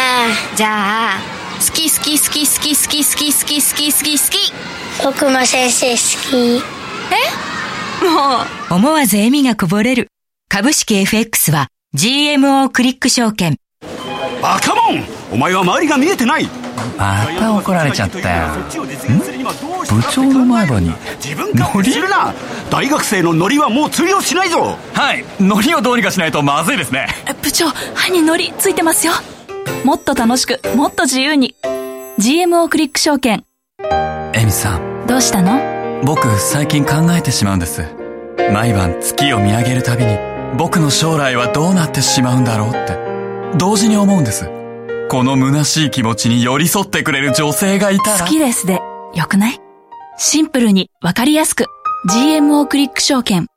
[0.56, 1.20] じゃあ
[1.60, 4.54] 好き好き好き好き好き好き好き好き好き好き。
[5.04, 5.98] 僕も先生好
[6.32, 6.64] き。
[8.02, 8.06] え？
[8.06, 8.38] も
[8.72, 8.76] う。
[8.76, 10.08] 思わず笑みがこぼれる。
[10.48, 11.68] 株式 FX は
[11.98, 13.58] GMO クリック証券。
[14.40, 15.04] バカモン。
[15.32, 16.48] お前は周りが見えてない。
[16.96, 18.50] また怒られちゃったよ。
[18.54, 22.36] 部長の前歯に自分勝手するな。
[22.70, 24.78] 大学生のノリはもう通用しないぞ。
[24.94, 25.26] はい。
[25.40, 27.08] ノリをどうにかしないとまずいですね。
[27.42, 29.14] 部長歯にノリついてますよ。
[29.84, 31.56] もっと楽しくもっと自由に。
[32.20, 33.44] GMO クリック証券。
[34.36, 35.08] エミさん。
[35.08, 36.04] どうしたの？
[36.04, 37.82] 僕最近考えてしまうんです。
[38.54, 40.16] 毎晩月を見上げるたびに
[40.56, 42.98] 僕の将来はどうなってしまうんだろうって。
[43.58, 44.50] 同時に思うんです。
[45.10, 48.20] この虚しい気持ちに寄り添ってくれる女性がいたら。
[48.20, 48.82] 好きですで
[49.14, 49.60] よくない？
[50.18, 51.66] シンプルにわかりやすく。
[52.10, 53.48] GMO クリック証券。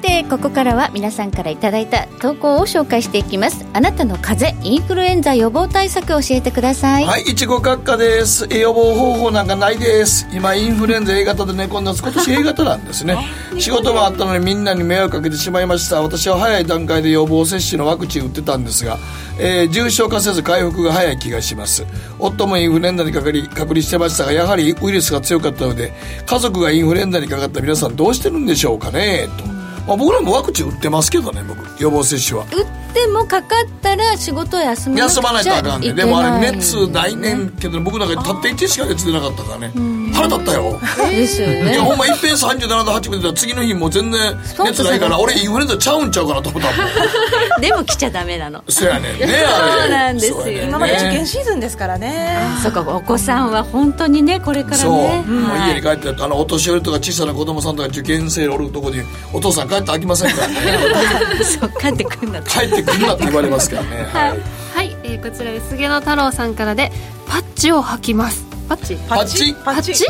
[0.00, 3.66] てここからは皆さんからいただいた投稿を紹介していきます。
[3.72, 7.04] あなたの風邪インフルエンザ予防対策を教えてください。
[7.04, 8.46] はいいちご閣下です。
[8.50, 10.26] 予防方法なんかないです。
[10.32, 13.18] 今インフルエンザ A 型で寝込んだ今年 A 型なんですね。
[13.58, 16.00] 仕事もあったのにみんなに迷惑かけてしまいました。
[16.02, 18.98] 私は早い段階で予防接種のワクチン打ってたんですが、
[19.38, 21.84] えー、重症化せず回復が早い気がします。
[22.18, 25.92] 夫もインフルエンザにかかり隔離してましたがやはりウイルスが強かったので
[26.26, 29.57] 家族がインフルエンザにかかった皆さんどうしてるんでしょうかねと
[29.88, 31.82] まあ、僕らもワクチン打ってますけどね僕。
[31.82, 32.44] 予防接種は。
[32.52, 39.72] 打ってもかかったら仕事休ま休まないとあかんねでもあれ熱ないねんけど僕なんかたった1しか熱出なかったからね
[40.18, 40.80] 腹立ったよ。
[41.10, 41.72] ですよね。
[41.72, 46.74] いやほんまいっぺん37度8分出たら次の日もう全然熱ないから俺インフルエンザちゃうんちゃうかなと思ったも
[47.58, 48.62] ん でも来ちゃダメなの。
[48.68, 49.26] そうやねんね
[49.78, 52.38] そうなんですよ、ね、今まで受験シーズンですからね。
[52.62, 54.82] そうかお子さんは本当にねこれからね。
[54.82, 59.02] そう、もう家に帰ってあのお年寄りとか小さな子供さんとか受験生おるとこに
[59.32, 60.54] お父さん帰って飽きませんからね。
[61.44, 64.08] そう帰ってくんな帰ってくんなって言われますからね。
[64.12, 64.38] はい、
[64.74, 66.92] はい、えー、こちら薄毛の太郎さんからで
[67.28, 68.96] パッチを履きますパッチ？
[69.08, 69.54] パッチ？
[69.64, 70.06] パッチ？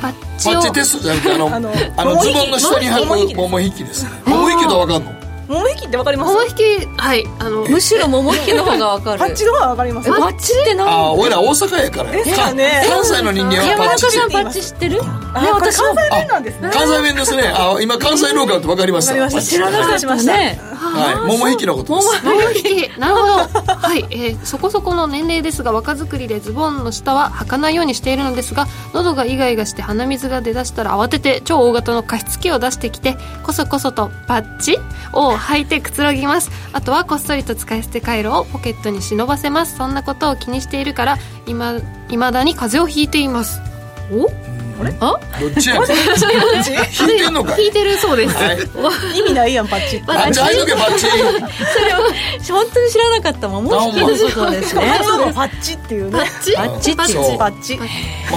[0.00, 0.44] パッチ？
[0.44, 0.72] パッチ？
[0.72, 1.46] テストじゃなくてあの
[1.96, 4.04] あのズボンの下に履く桃引きです。
[4.04, 4.10] ね。
[4.26, 5.17] 桃引きと分かんの？
[5.48, 6.34] 桃引きってわかります？
[6.34, 7.26] 桃引きはい。
[7.38, 9.18] あのむしろ桃引きの方がわかる。
[9.18, 10.10] パッチの方がわかります？
[10.10, 10.88] パッチって何？
[10.88, 12.10] あ俺ら大阪やから。
[12.12, 12.84] ですかね。
[12.86, 15.02] 関西の人間はパッチ山中さんパッチ知ってる？
[15.02, 15.08] ね
[15.52, 16.70] 私関西弁なんですね。
[16.70, 17.42] 関西弁ですね。
[17.54, 19.40] あ今関西ローカルってわかりました。
[19.40, 20.60] 知らなかったね。
[20.74, 21.26] はい。
[21.26, 22.24] 桃引きのことです。
[22.24, 22.98] 桃引き。
[22.98, 23.32] なるほど。
[23.74, 24.06] はい。
[24.10, 34.78] えー、そこそこの年齢ですが若作りでズボンの下は履かないようにしているのですが喉がイガイガして鼻水が出だしたら慌てて超大型の加湿器を出してきてこそこそとパッチ
[35.12, 36.50] を履いてくつろぎます。
[36.72, 39.76] あとはこっそりと使い捨てカイロをポケットに忍ばせます。
[39.76, 41.80] そんなことを気にしているからいま
[42.32, 43.60] だに風邪をひいています。
[44.12, 44.28] お？
[44.80, 44.94] あれ？
[45.00, 45.18] あ？
[45.40, 45.76] どっちや？
[47.08, 48.58] 引いてんのか引いてるそうです、はい、
[49.18, 50.00] 意味ないやんパッチ。
[50.06, 51.06] パッチ入っとけパッチ。
[51.08, 53.64] それを本当に知らなかったもん。
[53.64, 53.70] も。
[53.70, 54.82] う引きのことですね。
[55.34, 56.18] パッチっていうね。
[56.18, 56.52] パッチ？
[56.54, 56.94] パッチ？
[57.38, 57.76] パッチ。
[57.76, 57.84] ま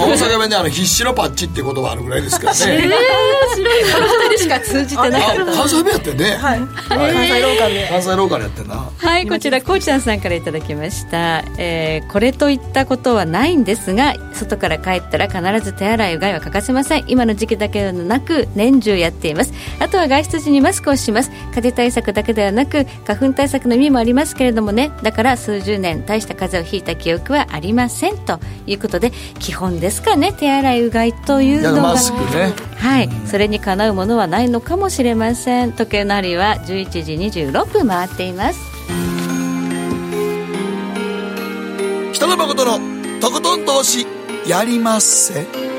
[0.02, 2.58] あ大阪弁であの必死のパッチって言葉あるぐらいですからね。
[2.60, 3.82] ええ知らない
[4.30, 5.22] 二人しか通じてない。
[5.22, 6.36] 関西弁やってね。
[6.36, 6.60] はい。
[6.88, 7.88] 関西ローカルで。
[7.88, 8.90] 関西ローカルやってんな。
[8.96, 11.44] はいこちらこうちゃんさんからいただきました。
[11.58, 17.04] えこれといったことはないんですが外から帰ったら必ず手洗いうがいは欠かせません。
[17.08, 19.52] 今の時期だけではなく年中やっています。
[19.78, 21.30] あとは外出時にマスクをします。
[21.30, 24.90] 風邪対策だけではなく花粉対策の意味もありますけれどもね。
[25.02, 30.32] だから数十年大した風邪をひいた記憶はありませんということで基本ですかね。
[30.32, 32.52] 手洗いうがいというのがマスクね。
[32.76, 33.08] はい。
[33.26, 35.72] それにかなうものはないのかもしれません。
[35.72, 38.58] 時計の針は11時26分回っています。
[42.12, 42.78] 北野誠の
[43.20, 44.06] とことん投資
[44.46, 45.71] やりまっせ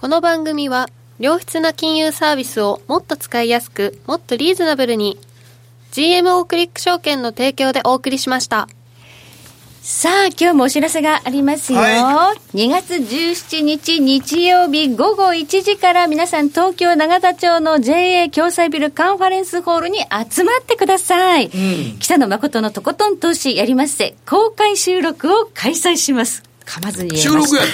[0.00, 0.88] この番組は
[1.18, 5.18] 良質な金融サービスをもっと使いやすくもっとリーズナブルに
[5.92, 8.66] GMO クリック証券の提供でお送りしました。
[9.82, 27.70] さあ今日もお知らせがありますよ、はい、2月17日日曜日午後1時から皆さん東京永田町の JA 共済ビルカンファレンスホールに集まってください、うん、北野誠のとことん投資やりますせ公開収録を開催します噛まずに収録やね。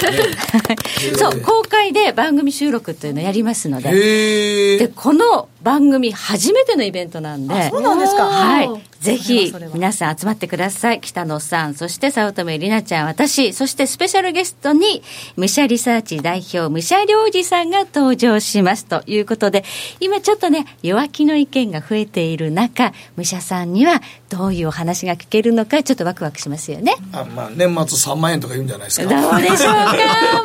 [1.18, 4.78] そう公開で番組収録というのをやりますので。
[4.78, 7.70] でこの番組初めてのイベントなんで。
[7.70, 8.26] そうなんですか。
[8.26, 8.70] はい。
[9.00, 11.00] ぜひ皆さん集まってください。
[11.00, 13.52] 北野さんそして早乙女里奈ちゃん私。
[13.52, 15.02] そしてスペシャルゲストに
[15.36, 18.86] 武者リサーチ代表武者良二さんが登場します。
[18.86, 19.64] ということで
[19.98, 26.94] 今ちょっとね弱気の意見が増えている中武者さんにはどういうお話が聞けるのかちょっとワクワクしますよね。
[27.12, 29.08] あ、まあ、年末3万円とか言うんじゃないですか。
[29.08, 29.92] どうでしょうか。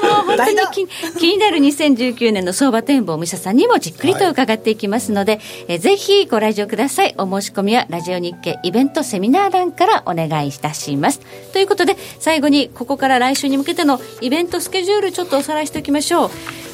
[0.02, 7.16] もう本当に気気になる2019年の相場展望武者さんにもじっくりと伺っていきますので、はい、えぜひご来場ください。
[7.18, 11.20] お申し込みはラジオ日経イベントセミナー欄からお願いいたします。
[11.54, 16.30] ということで最後にここから来週に向けてのイベントスケジュールちょっとおさらいしておきましょう。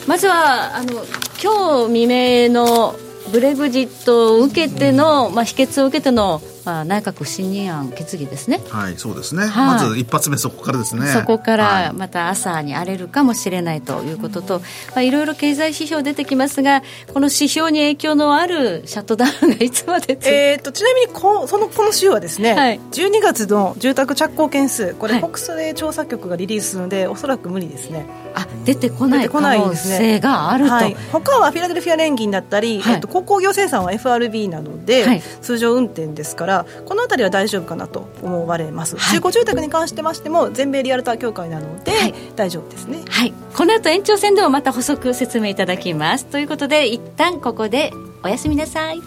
[0.07, 1.03] まずはあの
[1.43, 2.95] 今日未明の
[3.31, 8.59] ブレグジットを受けての、まあ、秘訣を受けてのまあ、内閣不信任案決議ですね。
[8.68, 11.07] はいそうですね、はい、まず一発目そこからですね。
[11.07, 16.82] そこからまた朝に荒れるかもしれないということと、まあ、いろいろ経済指標出てきますが
[17.13, 28.05] この指標に影響のあるシャットダウンがいつまでえーと、ちなみにこそのこの週はですね、はい、12月の住宅着工件数これ国税調査局がリリースするので、はい、おそらく無理ですね。
[28.36, 41.93] あ出てこない可能性があると、はい、他はフィラデルフィア連銀だったり、はい、えっと、鉱工業生産は FRB なので、はい、通常運転ですからこの辺りは大丈夫かなと思われます、はい、中古住宅に関してましても全米リアルター協会なので、
[42.36, 43.03] 大丈夫ですね。
[43.10, 43.34] はい。
[43.55, 46.26] この後延長戦でもまた補足説明いただきます。
[46.26, 47.91] ということで一旦ここで
[48.24, 49.01] おやすみなさい